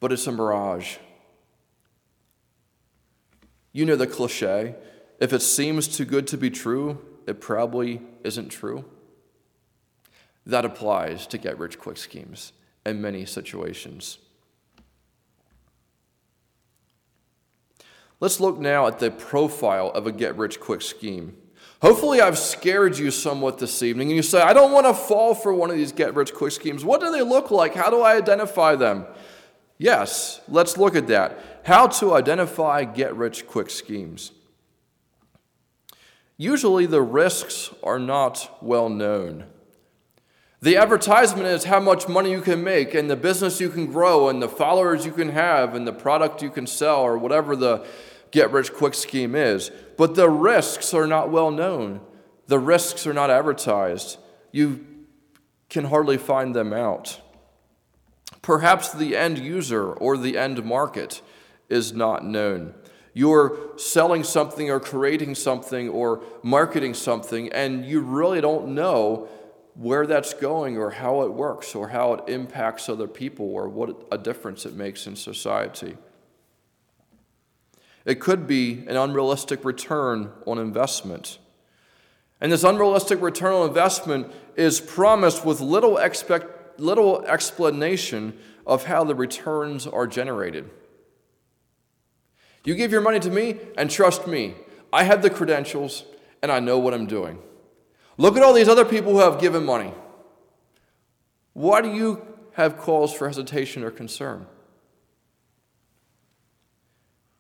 but 0.01 0.11
it's 0.13 0.27
a 0.27 0.33
mirage. 0.33 0.97
You 3.75 3.85
know 3.85 3.97
the 3.97 4.07
cliche 4.07 4.77
if 5.21 5.35
it 5.35 5.43
seems 5.43 5.87
too 5.87 6.07
good 6.07 6.27
to 6.29 6.39
be 6.39 6.49
true, 6.49 7.05
it 7.27 7.39
probably 7.39 8.01
isn't 8.25 8.49
true. 8.49 8.87
That 10.47 10.65
applies 10.65 11.27
to 11.27 11.37
get 11.37 11.59
rich 11.59 11.79
quick 11.79 11.99
schemes 11.99 12.55
in 12.87 13.03
many 13.03 13.27
situations. 13.27 14.17
Let's 18.21 18.41
look 18.41 18.59
now 18.59 18.87
at 18.87 19.01
the 19.01 19.11
profile 19.11 19.91
of 19.91 20.07
a 20.07 20.13
get 20.13 20.35
rich 20.39 20.61
quick 20.61 20.81
scheme. 20.81 21.37
Hopefully, 21.83 22.21
I've 22.21 22.39
scared 22.39 22.97
you 22.97 23.11
somewhat 23.11 23.59
this 23.59 23.83
evening, 23.83 24.07
and 24.07 24.17
you 24.17 24.23
say, 24.23 24.41
I 24.41 24.53
don't 24.53 24.71
want 24.71 24.87
to 24.87 24.95
fall 24.95 25.35
for 25.35 25.53
one 25.53 25.69
of 25.69 25.77
these 25.77 25.91
get 25.91 26.15
rich 26.15 26.33
quick 26.33 26.53
schemes. 26.53 26.85
What 26.85 27.01
do 27.01 27.11
they 27.11 27.23
look 27.23 27.51
like? 27.51 27.75
How 27.75 27.91
do 27.91 28.03
I 28.03 28.17
identify 28.17 28.77
them? 28.77 29.05
Yes, 29.79 30.41
let's 30.47 30.77
look 30.79 30.95
at 30.95 31.09
that. 31.09 31.61
How 31.65 31.89
to 31.89 32.15
identify 32.15 32.85
get 32.85 33.17
rich 33.17 33.49
quick 33.49 33.69
schemes. 33.69 34.31
Usually, 36.37 36.87
the 36.87 37.03
risks 37.03 37.71
are 37.83 37.99
not 37.99 38.59
well 38.63 38.89
known. 38.89 39.47
The 40.61 40.77
advertisement 40.77 41.49
is 41.49 41.65
how 41.65 41.81
much 41.81 42.09
money 42.09 42.31
you 42.31 42.43
can 42.43 42.63
make, 42.63 42.95
and 42.95 43.11
the 43.11 43.17
business 43.17 43.61
you 43.61 43.69
can 43.69 43.87
grow, 43.87 44.29
and 44.29 44.41
the 44.41 44.49
followers 44.49 45.05
you 45.05 45.11
can 45.11 45.31
have, 45.31 45.75
and 45.75 45.85
the 45.85 45.93
product 45.93 46.43
you 46.43 46.51
can 46.51 46.69
sell, 46.69 47.01
or 47.01 47.19
whatever 47.19 47.57
the 47.57 47.85
get 48.33 48.51
rich 48.51 48.73
quick 48.73 48.95
scheme 48.95 49.35
is. 49.37 49.71
But 49.97 50.17
the 50.17 50.29
risks 50.29 50.93
are 50.93 51.07
not 51.07 51.31
well 51.31 51.51
known, 51.51 52.01
the 52.49 52.59
risks 52.59 53.07
are 53.07 53.15
not 53.15 53.31
advertised. 53.31 54.19
You 54.51 54.85
can 55.71 55.85
hardly 55.87 56.19
find 56.19 56.55
them 56.55 56.73
out. 56.73 57.21
Perhaps 58.43 58.93
the 58.93 59.17
end 59.17 59.39
user 59.39 59.93
or 59.93 60.19
the 60.19 60.37
end 60.37 60.63
market 60.65 61.23
is 61.69 61.93
not 61.93 62.25
known. 62.27 62.75
You're 63.15 63.59
selling 63.77 64.25
something 64.25 64.71
or 64.71 64.81
creating 64.81 65.35
something 65.35 65.89
or 65.89 66.23
marketing 66.43 66.95
something, 66.95 67.53
and 67.53 67.85
you 67.87 68.01
really 68.01 68.41
don't 68.41 68.75
know 68.75 69.29
where 69.75 70.07
that's 70.07 70.35
going 70.35 70.77
or 70.77 70.91
how 70.91 71.23
it 71.23 71.33
works 71.33 71.75
or 71.75 71.89
how 71.89 72.15
it 72.15 72.29
impacts 72.29 72.89
other 72.89 73.07
people 73.09 73.47
or 73.47 73.69
what 73.69 74.07
a 74.11 74.19
difference 74.19 74.67
it 74.67 74.75
makes 74.75 75.07
in 75.07 75.17
society. 75.17 75.97
It 78.05 78.21
could 78.21 78.47
be 78.47 78.85
an 78.89 78.97
unrealistic 78.97 79.65
return 79.65 80.31
on 80.47 80.59
investment. 80.59 81.39
And 82.41 82.51
this 82.51 82.65
unrealistic 82.65 83.21
return 83.21 83.53
on 83.53 83.69
investment 83.69 84.33
is 84.57 84.81
promised 84.81 85.45
with 85.45 85.61
little, 85.61 85.99
expect, 85.99 86.81
little 86.81 87.25
explanation 87.27 88.37
of 88.67 88.85
how 88.85 89.05
the 89.05 89.15
returns 89.15 89.87
are 89.87 90.07
generated. 90.07 90.69
You 92.65 92.75
give 92.75 92.93
your 92.93 93.01
money 93.01 93.21
to 93.21 93.31
me 93.31 93.59
and 93.77 93.91
trust 93.91 94.27
me. 94.27 94.55
I 94.93 95.05
have 95.05 95.23
the 95.23 95.31
credentials 95.31 96.05
and 96.43 96.51
I 96.51 96.61
know 96.61 96.79
what 96.79 96.95
I'm 96.95 97.07
doing. 97.07 97.39
Look 98.19 98.37
at 98.37 98.43
all 98.43 98.53
these 98.53 98.69
other 98.69 98.85
people 98.85 99.13
who 99.13 99.19
have 99.21 99.41
given 99.41 99.65
money. 99.65 99.93
Why 101.55 101.81
do 101.81 101.93
you 101.93 102.27
have 102.53 102.79
cause 102.79 103.13
for 103.13 103.27
hesitation 103.27 103.83
or 103.85 103.91
concern? 103.91 104.47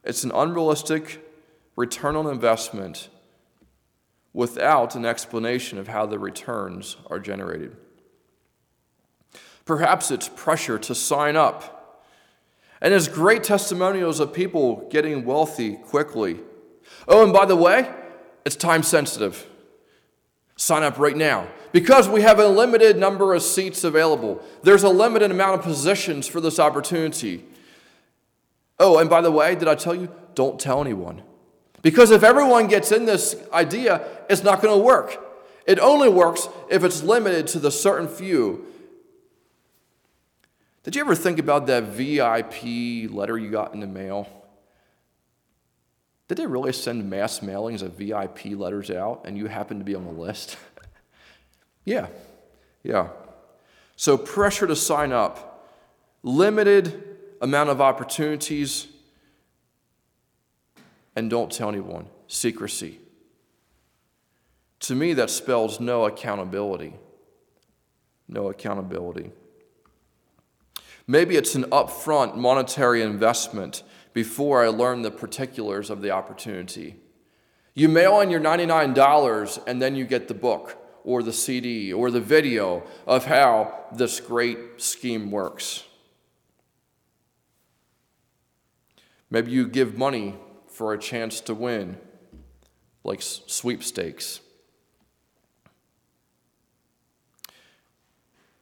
It's 0.05 0.25
an 0.25 0.33
unrealistic 0.35 1.25
return 1.77 2.17
on 2.17 2.27
investment 2.27 3.09
without 4.33 4.95
an 4.95 5.05
explanation 5.05 5.79
of 5.79 5.89
how 5.89 6.07
the 6.07 6.19
returns 6.19 6.97
are 7.11 7.19
generated. 7.19 7.77
Perhaps 9.65 10.11
it's 10.11 10.29
pressure 10.29 10.79
to 10.79 10.95
sign 10.95 11.37
up. 11.37 12.05
And 12.81 12.93
there's 12.93 13.09
great 13.09 13.45
testimonials 13.45 14.19
of 14.19 14.33
people 14.33 14.89
getting 14.91 15.25
wealthy 15.25 15.77
quickly. 15.77 16.41
Oh, 17.07 17.23
and 17.23 17.33
by 17.33 17.47
the 17.47 17.57
way, 17.57 17.93
it's 18.45 18.57
time 18.57 18.83
sensitive. 18.83 19.47
Sign 20.57 20.83
up 20.83 20.99
right 20.99 21.17
now. 21.17 21.47
Because 21.71 22.09
we 22.09 22.23
have 22.23 22.39
a 22.39 22.49
limited 22.49 22.99
number 22.99 23.35
of 23.35 23.43
seats 23.43 23.85
available, 23.85 24.43
there's 24.63 24.83
a 24.83 24.89
limited 24.89 25.31
amount 25.31 25.61
of 25.61 25.63
positions 25.63 26.27
for 26.27 26.41
this 26.41 26.59
opportunity. 26.59 27.45
Oh, 28.83 28.99
and 28.99 29.09
by 29.09 29.21
the 29.21 29.31
way, 29.31 29.55
did 29.55 29.69
I 29.69 29.77
tell 29.77 29.95
you? 29.95 30.11
Don't 30.35 30.59
tell 30.59 30.81
anyone. 30.81 31.23
Because 31.83 32.11
if 32.11 32.25
everyone 32.25 32.67
gets 32.67 32.91
in 32.91 33.05
this 33.05 33.37
idea, 33.53 34.05
it's 34.29 34.43
not 34.43 34.61
going 34.61 34.77
to 34.77 34.85
work. 34.85 35.25
It 35.69 35.79
only 35.79 36.09
works 36.09 36.49
if 36.69 36.83
it's 36.83 37.01
limited 37.01 37.47
to 37.49 37.61
the 37.61 37.71
certain 37.71 38.09
few. 38.09 38.67
Did 40.83 40.97
you 40.97 41.01
ever 41.01 41.15
think 41.15 41.39
about 41.39 41.69
that 41.69 41.85
VIP 41.85 43.09
letter 43.13 43.39
you 43.39 43.53
got 43.53 43.73
in 43.73 43.79
the 43.79 43.87
mail? 43.87 44.29
Did 46.27 46.39
they 46.39 46.47
really 46.47 46.73
send 46.73 47.09
mass 47.09 47.39
mailings 47.39 47.83
of 47.83 47.93
VIP 47.93 48.59
letters 48.59 48.91
out 48.91 49.23
and 49.25 49.39
you 49.39 49.47
happen 49.47 49.79
to 49.79 49.85
be 49.85 49.95
on 49.95 50.05
the 50.05 50.11
list? 50.11 50.57
yeah, 51.85 52.09
yeah. 52.83 53.11
So, 53.95 54.19
pressure 54.19 54.67
to 54.67 54.75
sign 54.75 55.13
up, 55.13 55.69
limited 56.25 57.12
amount 57.43 57.69
of 57.69 57.81
opportunities, 57.81 58.87
and 61.15 61.29
don't 61.29 61.53
tell 61.53 61.69
anyone. 61.69 62.07
Secrecy. 62.29 62.99
To 64.81 64.95
me, 64.95 65.13
that 65.13 65.29
spells 65.29 65.79
no 65.79 66.07
accountability. 66.07 66.95
No 68.29 68.49
accountability. 68.49 69.33
Maybe 71.07 71.37
it's 71.37 71.55
an 71.55 71.65
upfront 71.65 72.37
monetary 72.37 73.03
investment 73.03 73.83
before 74.15 74.65
I 74.65 74.69
learn 74.69 75.03
the 75.03 75.11
particulars 75.11 75.91
of 75.91 76.01
the 76.01 76.11
opportunity. 76.11 76.97
You 77.75 77.89
mail 77.89 78.21
in 78.21 78.31
your 78.31 78.41
$99 78.41 79.63
and 79.67 79.83
then 79.83 79.97
you 79.97 80.05
get 80.05 80.29
the 80.29 80.35
book 80.35 80.79
or 81.05 81.23
the 81.23 81.33
CD 81.33 81.93
or 81.93 82.11
the 82.11 82.21
video 82.21 82.85
of 83.07 83.25
how 83.25 83.87
this 83.93 84.21
great 84.21 84.81
scheme 84.81 85.31
works. 85.31 85.85
Maybe 89.33 89.51
you 89.51 89.67
give 89.67 89.97
money 89.97 90.37
for 90.67 90.93
a 90.93 90.99
chance 90.99 91.41
to 91.41 91.55
win, 91.55 91.97
like 93.03 93.23
sweepstakes. 93.23 94.41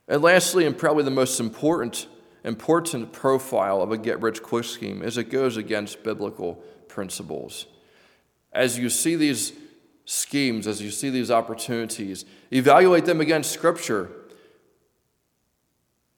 And 0.07 0.23
lastly, 0.23 0.65
and 0.67 0.79
probably 0.79 1.03
the 1.03 1.11
most 1.11 1.41
important, 1.41 2.07
important 2.45 3.13
profile 3.13 3.83
of 3.83 3.91
a 3.91 3.99
get 3.99 4.23
rich 4.23 4.45
quick 4.45 4.65
scheme 4.65 5.03
is 5.03 5.19
it 5.19 5.25
goes 5.25 5.57
against 5.57 6.05
biblical 6.05 6.63
principles. 6.87 7.67
As 8.53 8.79
you 8.79 8.91
see 8.91 9.17
these 9.17 9.53
schemes, 10.05 10.69
as 10.69 10.81
you 10.81 10.93
see 10.93 11.11
these 11.11 11.33
opportunities, 11.33 12.25
evaluate 12.53 13.07
them 13.07 13.21
against 13.21 13.51
Scripture. 13.51 14.09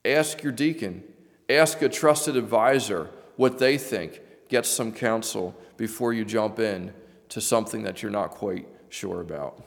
Ask 0.04 0.42
your 0.42 0.52
deacon, 0.52 1.04
ask 1.48 1.80
a 1.80 1.88
trusted 1.88 2.36
advisor 2.36 3.08
what 3.36 3.58
they 3.58 3.78
think 3.78 4.20
get 4.52 4.66
some 4.66 4.92
counsel 4.92 5.58
before 5.78 6.12
you 6.12 6.26
jump 6.26 6.58
in 6.58 6.92
to 7.30 7.40
something 7.40 7.84
that 7.84 8.02
you're 8.02 8.12
not 8.12 8.32
quite 8.32 8.68
sure 8.90 9.22
about. 9.22 9.64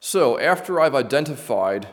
So, 0.00 0.38
after 0.38 0.80
I've 0.80 0.94
identified 0.94 1.86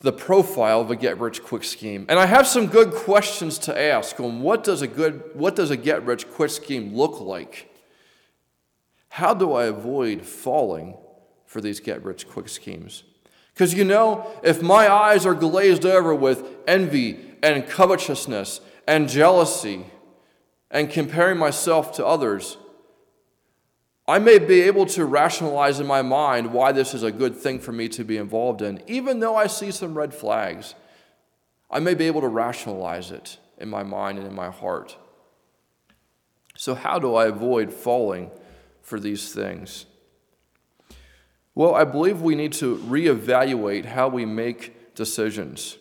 the 0.00 0.12
profile 0.12 0.80
of 0.80 0.90
a 0.90 0.96
get 0.96 1.20
rich 1.20 1.40
quick 1.44 1.62
scheme, 1.62 2.06
and 2.08 2.18
I 2.18 2.26
have 2.26 2.48
some 2.48 2.66
good 2.66 2.92
questions 2.92 3.56
to 3.60 3.80
ask 3.80 4.18
on 4.18 4.42
what 4.42 4.64
does 4.64 4.82
a 4.82 4.88
good 4.88 5.22
what 5.34 5.54
does 5.54 5.70
a 5.70 5.76
get 5.76 6.04
rich 6.04 6.28
quick 6.28 6.50
scheme 6.50 6.92
look 6.92 7.20
like? 7.20 7.72
How 9.10 9.32
do 9.32 9.52
I 9.52 9.66
avoid 9.66 10.26
falling 10.26 10.96
for 11.46 11.60
these 11.60 11.78
get 11.78 12.02
rich 12.02 12.26
quick 12.26 12.48
schemes? 12.48 13.04
Because 13.54 13.74
you 13.74 13.84
know, 13.84 14.30
if 14.42 14.62
my 14.62 14.90
eyes 14.90 15.26
are 15.26 15.34
glazed 15.34 15.84
over 15.84 16.14
with 16.14 16.44
envy 16.66 17.34
and 17.42 17.66
covetousness 17.66 18.60
and 18.86 19.08
jealousy 19.08 19.86
and 20.70 20.90
comparing 20.90 21.38
myself 21.38 21.92
to 21.92 22.06
others, 22.06 22.56
I 24.08 24.18
may 24.18 24.38
be 24.38 24.62
able 24.62 24.86
to 24.86 25.04
rationalize 25.04 25.80
in 25.80 25.86
my 25.86 26.02
mind 26.02 26.52
why 26.52 26.72
this 26.72 26.92
is 26.92 27.02
a 27.02 27.12
good 27.12 27.36
thing 27.36 27.60
for 27.60 27.72
me 27.72 27.88
to 27.90 28.04
be 28.04 28.16
involved 28.16 28.62
in, 28.62 28.82
even 28.86 29.20
though 29.20 29.36
I 29.36 29.46
see 29.46 29.70
some 29.70 29.96
red 29.96 30.12
flags. 30.12 30.74
I 31.70 31.78
may 31.78 31.94
be 31.94 32.06
able 32.06 32.20
to 32.22 32.28
rationalize 32.28 33.10
it 33.10 33.38
in 33.58 33.68
my 33.68 33.82
mind 33.82 34.18
and 34.18 34.26
in 34.26 34.34
my 34.34 34.50
heart. 34.50 34.96
So, 36.56 36.74
how 36.74 36.98
do 36.98 37.14
I 37.14 37.26
avoid 37.26 37.72
falling 37.72 38.30
for 38.82 39.00
these 39.00 39.32
things? 39.32 39.86
Well, 41.54 41.74
I 41.74 41.84
believe 41.84 42.22
we 42.22 42.34
need 42.34 42.52
to 42.54 42.76
reevaluate 42.78 43.84
how 43.84 44.08
we 44.08 44.24
make 44.24 44.94
decisions. 44.94 45.76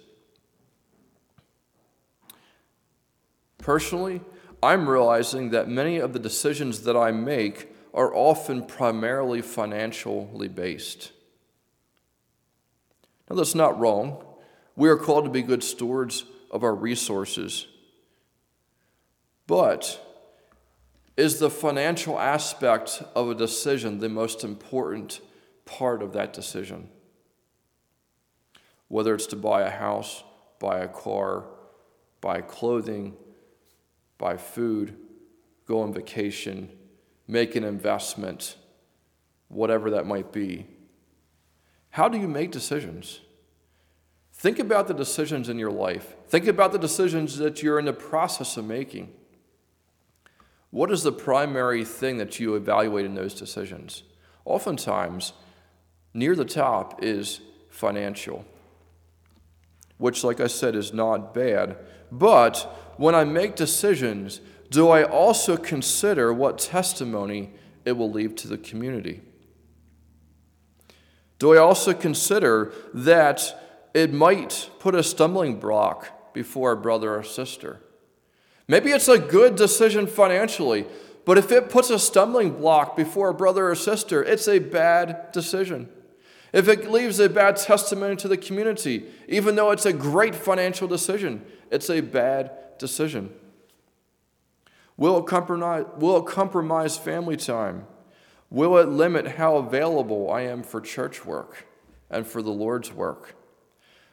Personally, 3.57 4.21
I'm 4.61 4.89
realizing 4.89 5.51
that 5.51 5.69
many 5.69 5.97
of 5.97 6.13
the 6.13 6.19
decisions 6.19 6.81
that 6.83 6.97
I 6.97 7.11
make 7.11 7.73
are 7.93 8.13
often 8.13 8.65
primarily 8.65 9.41
financially 9.41 10.47
based. 10.47 11.11
Now, 13.29 13.35
that's 13.35 13.55
not 13.55 13.79
wrong. 13.79 14.23
We 14.75 14.89
are 14.89 14.97
called 14.97 15.25
to 15.25 15.31
be 15.31 15.41
good 15.41 15.63
stewards 15.63 16.25
of 16.49 16.63
our 16.63 16.75
resources. 16.75 17.67
But 19.47 19.99
is 21.17 21.39
the 21.39 21.49
financial 21.49 22.19
aspect 22.19 23.03
of 23.15 23.29
a 23.29 23.35
decision 23.35 23.99
the 23.99 24.09
most 24.09 24.43
important 24.43 25.21
part 25.77 26.03
of 26.03 26.13
that 26.13 26.33
decision? 26.33 26.89
Whether 28.89 29.15
it's 29.15 29.27
to 29.27 29.37
buy 29.37 29.61
a 29.61 29.69
house, 29.69 30.23
buy 30.59 30.79
a 30.79 30.87
car, 30.87 31.45
buy 32.19 32.41
clothing, 32.41 33.15
buy 34.17 34.35
food, 34.35 34.97
go 35.65 35.81
on 35.81 35.93
vacation, 35.93 36.69
make 37.27 37.55
an 37.55 37.63
investment, 37.63 38.57
whatever 39.47 39.89
that 39.91 40.05
might 40.05 40.33
be. 40.33 40.67
How 41.91 42.09
do 42.09 42.17
you 42.17 42.27
make 42.27 42.51
decisions? 42.51 43.21
Think 44.33 44.59
about 44.59 44.87
the 44.87 44.93
decisions 44.93 45.47
in 45.47 45.57
your 45.57 45.71
life. 45.71 46.15
Think 46.27 46.47
about 46.47 46.71
the 46.71 46.79
decisions 46.79 47.37
that 47.37 47.63
you're 47.63 47.79
in 47.79 47.85
the 47.85 47.93
process 47.93 48.57
of 48.57 48.65
making. 48.65 49.13
What 50.69 50.91
is 50.91 51.03
the 51.03 51.11
primary 51.11 51.85
thing 51.85 52.17
that 52.17 52.39
you 52.39 52.55
evaluate 52.55 53.05
in 53.05 53.15
those 53.15 53.33
decisions? 53.33 54.03
Oftentimes, 54.45 55.33
near 56.13 56.35
the 56.35 56.45
top 56.45 57.03
is 57.03 57.41
financial, 57.69 58.45
which, 59.97 60.23
like 60.23 60.39
I 60.39 60.47
said, 60.47 60.75
is 60.75 60.93
not 60.93 61.33
bad. 61.33 61.77
But 62.11 62.57
when 62.97 63.15
I 63.15 63.23
make 63.23 63.55
decisions, 63.55 64.41
do 64.69 64.89
I 64.89 65.03
also 65.03 65.57
consider 65.57 66.33
what 66.33 66.57
testimony 66.57 67.51
it 67.85 67.93
will 67.93 68.11
leave 68.11 68.35
to 68.37 68.47
the 68.47 68.57
community? 68.57 69.21
Do 71.39 71.53
I 71.53 71.57
also 71.57 71.93
consider 71.93 72.71
that 72.93 73.89
it 73.93 74.13
might 74.13 74.69
put 74.79 74.93
a 74.93 75.03
stumbling 75.03 75.59
block 75.59 76.33
before 76.33 76.71
a 76.71 76.77
brother 76.77 77.15
or 77.15 77.23
sister? 77.23 77.81
Maybe 78.67 78.91
it's 78.91 79.07
a 79.07 79.17
good 79.19 79.55
decision 79.55 80.07
financially, 80.07 80.85
but 81.25 81.37
if 81.37 81.51
it 81.51 81.69
puts 81.69 81.89
a 81.89 81.99
stumbling 81.99 82.51
block 82.51 82.95
before 82.95 83.29
a 83.29 83.33
brother 83.33 83.69
or 83.69 83.75
sister, 83.75 84.23
it's 84.23 84.47
a 84.47 84.59
bad 84.59 85.31
decision. 85.31 85.89
If 86.53 86.67
it 86.67 86.91
leaves 86.91 87.19
a 87.19 87.29
bad 87.29 87.55
testimony 87.55 88.15
to 88.17 88.27
the 88.27 88.37
community, 88.37 89.05
even 89.27 89.55
though 89.55 89.71
it's 89.71 89.85
a 89.85 89.93
great 89.93 90.35
financial 90.35 90.87
decision, 90.87 91.45
it's 91.69 91.89
a 91.89 92.01
bad 92.01 92.51
decision. 92.77 93.33
Will 94.97 95.19
it 95.19 95.27
compromise, 95.27 95.85
will 95.97 96.17
it 96.17 96.25
compromise 96.25 96.97
family 96.97 97.37
time? 97.37 97.87
Will 98.49 98.77
it 98.77 98.89
limit 98.89 99.27
how 99.27 99.55
available 99.55 100.29
I 100.29 100.41
am 100.41 100.61
for 100.61 100.81
church 100.81 101.25
work 101.25 101.65
and 102.09 102.27
for 102.27 102.41
the 102.41 102.51
Lord's 102.51 102.91
work? 102.91 103.35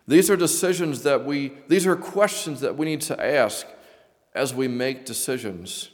These 0.07 0.31
are 0.31 0.37
decisions 0.37 1.03
that 1.03 1.27
we, 1.27 1.53
these 1.67 1.87
are 1.87 1.97
questions 1.97 2.61
that 2.61 2.77
we 2.77 2.87
need 2.87 3.01
to 3.03 3.23
ask 3.23 3.67
as 4.35 4.55
we 4.55 4.69
make 4.69 5.05
decisions. 5.05 5.91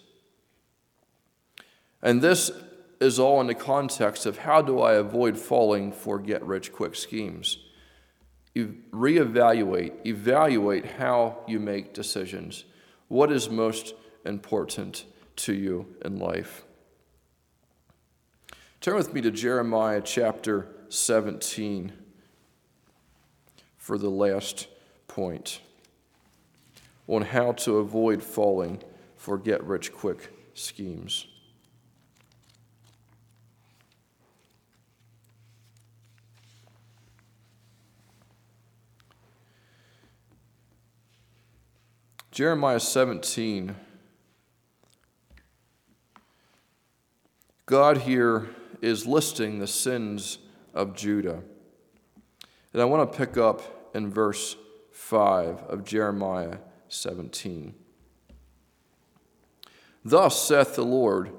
And 2.03 2.21
this 2.21 2.51
is 3.01 3.19
all 3.19 3.41
in 3.41 3.47
the 3.47 3.55
context 3.55 4.27
of 4.27 4.39
how 4.39 4.63
do 4.63 4.81
I 4.81 4.95
avoid 4.95 5.39
falling 5.39 5.93
for 5.93 6.19
get 6.19 6.43
rich 6.45 6.73
quick 6.73 6.95
schemes? 6.95 7.59
You 8.55 8.77
reevaluate, 8.93 10.07
evaluate 10.07 10.87
how 10.87 11.39
you 11.49 11.59
make 11.59 11.93
decisions. 11.93 12.65
What 13.09 13.33
is 13.33 13.51
most 13.51 13.95
important 14.25 15.05
to 15.37 15.53
you 15.53 15.95
in 16.05 16.19
life. 16.19 16.65
Turn 18.81 18.97
with 18.97 19.13
me 19.13 19.21
to 19.23 19.31
Jeremiah 19.31 20.03
chapter 20.03 20.69
17 20.89 21.93
for 23.77 23.99
the 23.99 24.11
last 24.11 24.69
point 25.09 25.61
on 27.07 27.23
how 27.23 27.53
to 27.53 27.79
avoid 27.79 28.23
falling 28.23 28.83
for 29.17 29.39
get 29.39 29.63
rich 29.65 29.93
quick 29.93 30.31
schemes. 30.55 31.27
Jeremiah 42.35 42.81
17 42.81 43.77
God 47.65 47.99
here 47.99 48.49
is 48.83 49.07
listing 49.07 49.61
the 49.61 49.69
sins 49.69 50.39
of 50.75 50.97
Judah. 50.97 51.45
And 52.73 52.83
I 52.83 52.87
want 52.87 53.13
to 53.13 53.17
pick 53.17 53.37
up 53.37 53.89
in 53.95 54.11
verse 54.11 54.57
5 54.91 55.61
of 55.69 55.85
Jeremiah 55.85 56.57
17. 56.89 57.73
Thus 60.05 60.43
saith 60.43 60.75
the 60.75 60.85
Lord, 60.85 61.31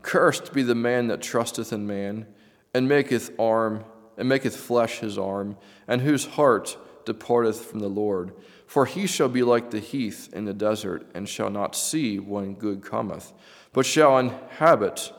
Cursed 0.00 0.54
be 0.54 0.62
the 0.62 0.74
man 0.74 1.08
that 1.08 1.20
trusteth 1.20 1.74
in 1.74 1.86
man, 1.86 2.26
and 2.72 2.88
maketh 2.88 3.38
arm 3.38 3.84
and 4.16 4.30
maketh 4.30 4.56
flesh 4.56 5.00
his 5.00 5.18
arm, 5.18 5.58
and 5.86 6.00
whose 6.00 6.24
heart 6.24 6.78
departeth 7.04 7.66
from 7.66 7.80
the 7.80 7.88
Lord. 7.88 8.32
For 8.72 8.86
he 8.86 9.06
shall 9.06 9.28
be 9.28 9.42
like 9.42 9.70
the 9.70 9.80
heath 9.80 10.30
in 10.32 10.46
the 10.46 10.54
desert, 10.54 11.06
and 11.12 11.28
shall 11.28 11.50
not 11.50 11.76
see 11.76 12.18
when 12.18 12.54
good 12.54 12.82
cometh, 12.82 13.34
but 13.74 13.84
shall 13.84 14.16
inhabit 14.16 15.12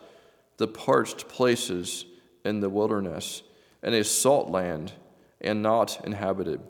the 0.58 0.68
parched 0.68 1.28
places 1.28 2.06
in 2.44 2.62
the 2.62 2.70
wilderness, 2.72 3.44
and 3.84 3.94
a 3.94 4.04
salt 4.04 4.50
land, 4.50 4.94
and 5.40 5.62
not 5.62 6.04
inhabited. 6.04 6.62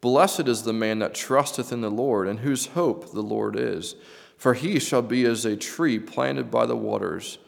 Blessed 0.00 0.46
is 0.46 0.62
the 0.62 0.72
man 0.72 1.00
that 1.00 1.16
trusteth 1.16 1.72
in 1.72 1.80
the 1.80 1.90
Lord, 1.90 2.28
and 2.28 2.38
whose 2.38 2.66
hope 2.66 3.10
the 3.10 3.24
Lord 3.24 3.56
is. 3.56 3.96
For 4.36 4.54
he 4.54 4.78
shall 4.78 5.02
be 5.02 5.24
as 5.24 5.44
a 5.44 5.56
tree 5.56 5.98
planted 5.98 6.48
by 6.48 6.64
the 6.64 6.76
waters, 6.76 7.38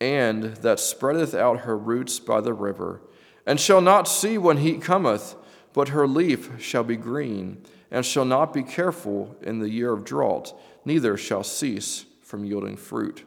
and 0.00 0.44
that 0.58 0.78
spreadeth 0.78 1.34
out 1.34 1.62
her 1.62 1.76
roots 1.76 2.20
by 2.20 2.40
the 2.40 2.54
river, 2.54 3.00
and 3.44 3.58
shall 3.58 3.80
not 3.80 4.06
see 4.06 4.38
when 4.38 4.58
heat 4.58 4.80
cometh, 4.80 5.34
but 5.72 5.88
her 5.88 6.06
leaf 6.06 6.52
shall 6.62 6.84
be 6.84 6.94
green, 6.94 7.66
and 7.90 8.04
shall 8.04 8.24
not 8.24 8.52
be 8.52 8.62
careful 8.62 9.36
in 9.42 9.58
the 9.58 9.68
year 9.68 9.92
of 9.92 10.04
drought, 10.04 10.58
neither 10.84 11.16
shall 11.16 11.44
cease 11.44 12.06
from 12.20 12.44
yielding 12.44 12.76
fruit. 12.76 13.24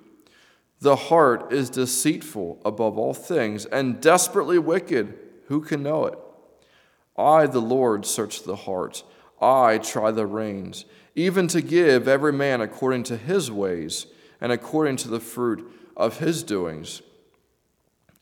The 0.82 0.96
heart 0.96 1.52
is 1.52 1.70
deceitful 1.70 2.62
above 2.64 2.98
all 2.98 3.14
things 3.14 3.66
and 3.66 4.00
desperately 4.00 4.60
wicked. 4.60 5.18
Who 5.48 5.62
can 5.62 5.84
know 5.84 6.06
it? 6.06 6.18
I, 7.18 7.48
the 7.48 7.62
Lord, 7.62 8.06
search 8.06 8.44
the 8.44 8.56
heart. 8.56 9.04
I 9.42 9.78
try 9.78 10.12
the 10.12 10.26
reins, 10.26 10.86
even 11.16 11.48
to 11.50 11.62
give 11.62 12.08
every 12.08 12.32
man 12.32 12.62
according 12.62 13.04
to 13.04 13.18
his 13.18 13.52
ways 13.52 14.08
and 14.40 14.52
according 14.52 14.98
to 14.98 15.10
the 15.10 15.20
fruit 15.20 15.70
of 15.98 16.20
his 16.20 16.44
doings. 16.44 17.02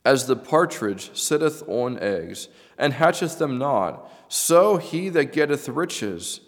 As 0.07 0.25
the 0.25 0.37
partridge 0.37 1.13
sitteth 1.17 1.67
on 1.67 1.99
eggs 1.99 2.47
and 2.77 2.93
hatcheth 2.93 3.39
them 3.39 3.57
not, 3.57 4.09
so 4.29 4.77
he 4.77 5.09
that 5.09 5.33
getteth 5.33 5.67
riches, 5.67 6.39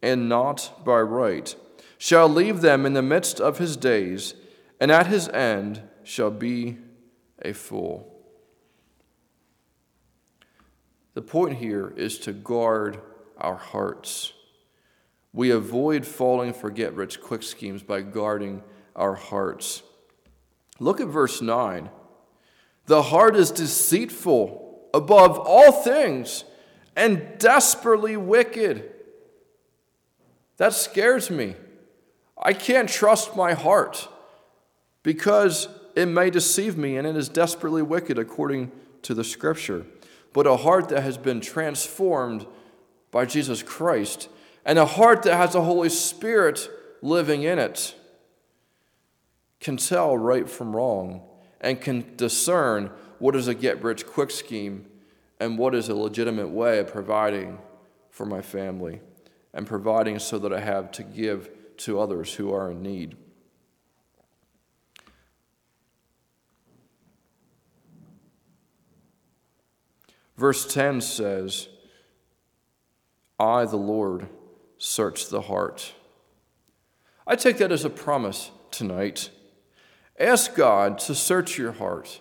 and 0.00 0.30
not 0.30 0.82
by 0.82 0.98
right, 1.02 1.54
shall 1.98 2.26
leave 2.26 2.62
them 2.62 2.86
in 2.86 2.94
the 2.94 3.02
midst 3.02 3.38
of 3.38 3.58
his 3.58 3.76
days 3.76 4.32
and 4.80 4.90
at 4.90 5.08
his 5.08 5.28
end 5.28 5.82
shall 6.02 6.30
be 6.30 6.78
a 7.42 7.52
fool. 7.52 8.10
The 11.12 11.20
point 11.20 11.58
here 11.58 11.92
is 11.94 12.18
to 12.20 12.32
guard 12.32 12.98
our 13.36 13.56
hearts. 13.56 14.32
We 15.34 15.50
avoid 15.50 16.06
falling 16.06 16.54
for 16.54 16.70
get 16.70 16.94
rich 16.94 17.20
quick 17.20 17.42
schemes 17.42 17.82
by 17.82 18.00
guarding 18.00 18.62
our 18.96 19.16
hearts. 19.16 19.82
Look 20.78 20.98
at 20.98 21.08
verse 21.08 21.42
9. 21.42 21.90
The 22.92 23.00
heart 23.00 23.36
is 23.36 23.50
deceitful 23.50 24.90
above 24.92 25.38
all 25.38 25.72
things 25.72 26.44
and 26.94 27.26
desperately 27.38 28.18
wicked. 28.18 28.92
That 30.58 30.74
scares 30.74 31.30
me. 31.30 31.56
I 32.36 32.52
can't 32.52 32.90
trust 32.90 33.34
my 33.34 33.54
heart 33.54 34.08
because 35.02 35.68
it 35.96 36.04
may 36.04 36.28
deceive 36.28 36.76
me 36.76 36.98
and 36.98 37.06
it 37.06 37.16
is 37.16 37.30
desperately 37.30 37.80
wicked 37.80 38.18
according 38.18 38.70
to 39.04 39.14
the 39.14 39.24
scripture. 39.24 39.86
But 40.34 40.46
a 40.46 40.58
heart 40.58 40.90
that 40.90 41.02
has 41.02 41.16
been 41.16 41.40
transformed 41.40 42.44
by 43.10 43.24
Jesus 43.24 43.62
Christ 43.62 44.28
and 44.66 44.78
a 44.78 44.84
heart 44.84 45.22
that 45.22 45.36
has 45.38 45.54
the 45.54 45.62
Holy 45.62 45.88
Spirit 45.88 46.68
living 47.00 47.42
in 47.42 47.58
it 47.58 47.94
can 49.60 49.78
tell 49.78 50.14
right 50.14 50.46
from 50.46 50.76
wrong 50.76 51.22
and 51.62 51.80
can 51.80 52.04
discern 52.16 52.90
what 53.18 53.36
is 53.36 53.48
a 53.48 53.54
get 53.54 53.82
rich 53.82 54.06
quick 54.06 54.30
scheme 54.30 54.84
and 55.40 55.56
what 55.56 55.74
is 55.74 55.88
a 55.88 55.94
legitimate 55.94 56.48
way 56.48 56.78
of 56.80 56.88
providing 56.88 57.58
for 58.10 58.26
my 58.26 58.42
family 58.42 59.00
and 59.54 59.66
providing 59.66 60.18
so 60.18 60.38
that 60.38 60.52
I 60.52 60.60
have 60.60 60.90
to 60.92 61.02
give 61.02 61.50
to 61.78 62.00
others 62.00 62.34
who 62.34 62.52
are 62.52 62.70
in 62.70 62.82
need. 62.82 63.16
Verse 70.36 70.72
10 70.72 71.00
says, 71.00 71.68
I, 73.38 73.64
the 73.64 73.76
Lord, 73.76 74.28
search 74.78 75.28
the 75.28 75.42
heart. 75.42 75.94
I 77.26 77.36
take 77.36 77.58
that 77.58 77.70
as 77.70 77.84
a 77.84 77.90
promise 77.90 78.50
tonight. 78.70 79.30
Ask 80.22 80.54
God 80.54 81.00
to 81.00 81.16
search 81.16 81.58
your 81.58 81.72
heart. 81.72 82.20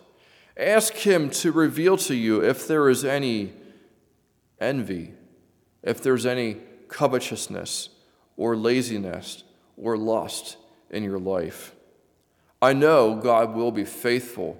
Ask 0.58 0.94
Him 0.94 1.30
to 1.30 1.52
reveal 1.52 1.98
to 1.98 2.16
you 2.16 2.44
if 2.44 2.68
there 2.68 2.90
is 2.90 3.06
any 3.06 3.54
envy, 4.60 5.14
if 5.84 6.02
there's 6.02 6.26
any 6.26 6.58
covetousness 6.88 7.90
or 8.38 8.56
laziness 8.58 9.44
or 9.78 9.98
lust 9.98 10.58
in 10.90 11.04
your 11.04 11.20
life. 11.20 11.76
I 12.60 12.74
know 12.74 13.16
God 13.18 13.54
will 13.54 13.72
be 13.72 13.86
faithful 13.86 14.60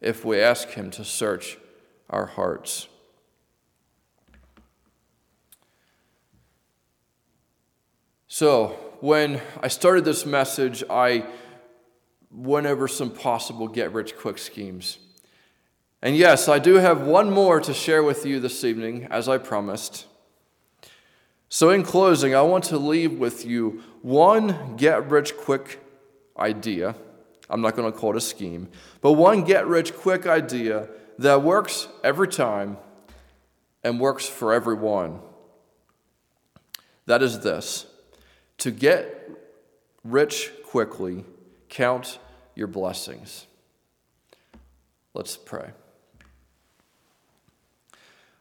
if 0.00 0.24
we 0.24 0.40
ask 0.40 0.70
Him 0.70 0.90
to 0.92 1.04
search 1.04 1.58
our 2.10 2.26
hearts. 2.26 2.88
So, 8.26 8.76
when 8.98 9.40
I 9.62 9.68
started 9.68 10.04
this 10.04 10.26
message, 10.26 10.82
I 10.90 11.24
went 12.34 12.66
over 12.66 12.88
some 12.88 13.10
possible 13.10 13.68
get 13.68 13.92
rich 13.92 14.16
quick 14.16 14.38
schemes. 14.38 14.98
And 16.02 16.16
yes, 16.16 16.48
I 16.48 16.58
do 16.58 16.74
have 16.74 17.06
one 17.06 17.30
more 17.30 17.60
to 17.60 17.72
share 17.72 18.02
with 18.02 18.26
you 18.26 18.40
this 18.40 18.64
evening, 18.64 19.06
as 19.10 19.28
I 19.28 19.38
promised. 19.38 20.06
So, 21.48 21.70
in 21.70 21.82
closing, 21.82 22.34
I 22.34 22.42
want 22.42 22.64
to 22.64 22.78
leave 22.78 23.18
with 23.18 23.46
you 23.46 23.82
one 24.02 24.76
get 24.76 25.08
rich 25.08 25.36
quick 25.36 25.80
idea. 26.38 26.94
I'm 27.48 27.60
not 27.60 27.76
going 27.76 27.90
to 27.90 27.96
call 27.96 28.10
it 28.10 28.16
a 28.16 28.20
scheme, 28.20 28.68
but 29.00 29.12
one 29.12 29.44
get 29.44 29.66
rich 29.66 29.94
quick 29.94 30.26
idea 30.26 30.88
that 31.18 31.42
works 31.42 31.88
every 32.02 32.28
time 32.28 32.76
and 33.84 34.00
works 34.00 34.26
for 34.26 34.52
everyone. 34.52 35.20
That 37.06 37.22
is 37.22 37.40
this 37.40 37.86
to 38.58 38.70
get 38.70 39.30
rich 40.02 40.50
quickly, 40.64 41.24
count 41.68 42.18
your 42.54 42.66
blessings. 42.66 43.46
Let's 45.14 45.36
pray. 45.36 45.70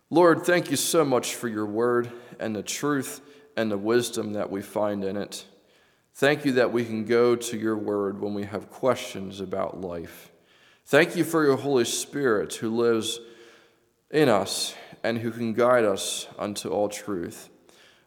Lord, 0.10 0.44
thank 0.44 0.70
you 0.70 0.78
so 0.78 1.04
much 1.04 1.36
for 1.36 1.48
your 1.48 1.66
word 1.66 2.12
and 2.40 2.56
the 2.56 2.64
truth 2.64 3.22
and 3.58 3.72
the 3.72 3.78
wisdom 3.78 4.34
that 4.34 4.52
we 4.52 4.62
find 4.62 5.04
in 5.04 5.18
it. 5.18 5.46
Thank 6.16 6.46
you 6.46 6.52
that 6.54 6.72
we 6.72 6.86
can 6.86 7.06
go 7.06 7.36
to 7.36 7.58
your 7.58 7.78
word 7.78 8.22
when 8.22 8.36
we 8.36 8.44
have 8.44 8.70
questions 8.70 9.40
about 9.40 9.82
life. 9.82 10.32
Thank 10.86 11.16
you 11.16 11.24
for 11.24 11.44
your 11.44 11.58
Holy 11.58 11.86
Spirit 11.86 12.54
who 12.56 12.70
lives 12.70 13.20
in 14.12 14.30
us 14.30 14.76
and 15.04 15.18
who 15.18 15.32
can 15.32 15.54
guide 15.54 15.86
us 15.86 16.28
unto 16.38 16.70
all 16.70 16.90
truth. 16.90 17.50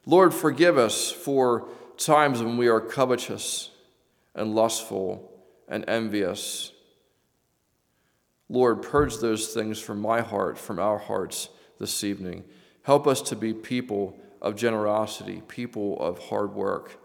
Lord, 0.05 0.33
forgive 0.33 0.79
us 0.79 1.11
for 1.11 1.69
times 1.97 2.41
when 2.41 2.57
we 2.57 2.69
are 2.69 2.81
covetous 2.81 3.71
and 4.35 4.55
lustful 4.55 5.36
and 5.69 5.85
envious. 5.89 6.73
Lord, 8.49 8.83
purge 8.83 9.19
those 9.19 9.49
things 9.49 9.81
from 9.81 10.01
my 10.01 10.21
heart, 10.21 10.57
from 10.59 10.79
our 10.79 10.99
hearts 10.99 11.49
this 11.79 12.05
evening. 12.05 12.45
Help 12.83 13.07
us 13.07 13.21
to 13.23 13.37
be 13.37 13.53
people 13.53 14.17
of 14.41 14.55
generosity, 14.55 15.43
people 15.49 15.99
of 16.01 16.19
hard 16.19 16.55
work, 16.55 17.01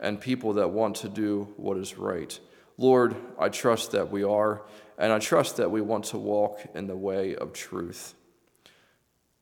and 0.00 0.20
people 0.20 0.52
that 0.54 0.70
want 0.70 0.96
to 0.96 1.08
do 1.08 1.52
what 1.56 1.76
is 1.76 1.98
right. 1.98 2.38
Lord, 2.78 3.16
I 3.38 3.48
trust 3.48 3.90
that 3.92 4.10
we 4.10 4.22
are, 4.22 4.62
and 4.96 5.12
I 5.12 5.18
trust 5.18 5.56
that 5.56 5.70
we 5.70 5.80
want 5.80 6.04
to 6.06 6.18
walk 6.18 6.60
in 6.74 6.86
the 6.86 6.96
way 6.96 7.34
of 7.34 7.52
truth. 7.52 8.14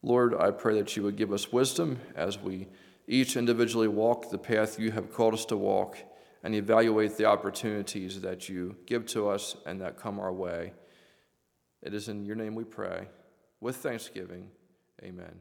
Lord, 0.02 0.34
I 0.34 0.50
pray 0.50 0.74
that 0.78 0.96
you 0.96 1.02
would 1.02 1.16
give 1.16 1.32
us 1.32 1.52
wisdom 1.52 2.00
as 2.16 2.38
we 2.38 2.68
each 3.06 3.36
individually 3.36 3.88
walk 3.88 4.30
the 4.30 4.38
path 4.38 4.78
you 4.78 4.90
have 4.92 5.12
called 5.12 5.34
us 5.34 5.44
to 5.46 5.56
walk 5.56 5.98
and 6.42 6.54
evaluate 6.54 7.16
the 7.16 7.24
opportunities 7.24 8.20
that 8.20 8.48
you 8.48 8.76
give 8.86 9.06
to 9.06 9.28
us 9.28 9.56
and 9.66 9.80
that 9.80 9.96
come 9.96 10.20
our 10.20 10.32
way. 10.32 10.72
It 11.82 11.94
is 11.94 12.08
in 12.08 12.24
your 12.24 12.36
name 12.36 12.54
we 12.54 12.64
pray. 12.64 13.08
With 13.60 13.76
thanksgiving, 13.76 14.50
amen. 15.02 15.40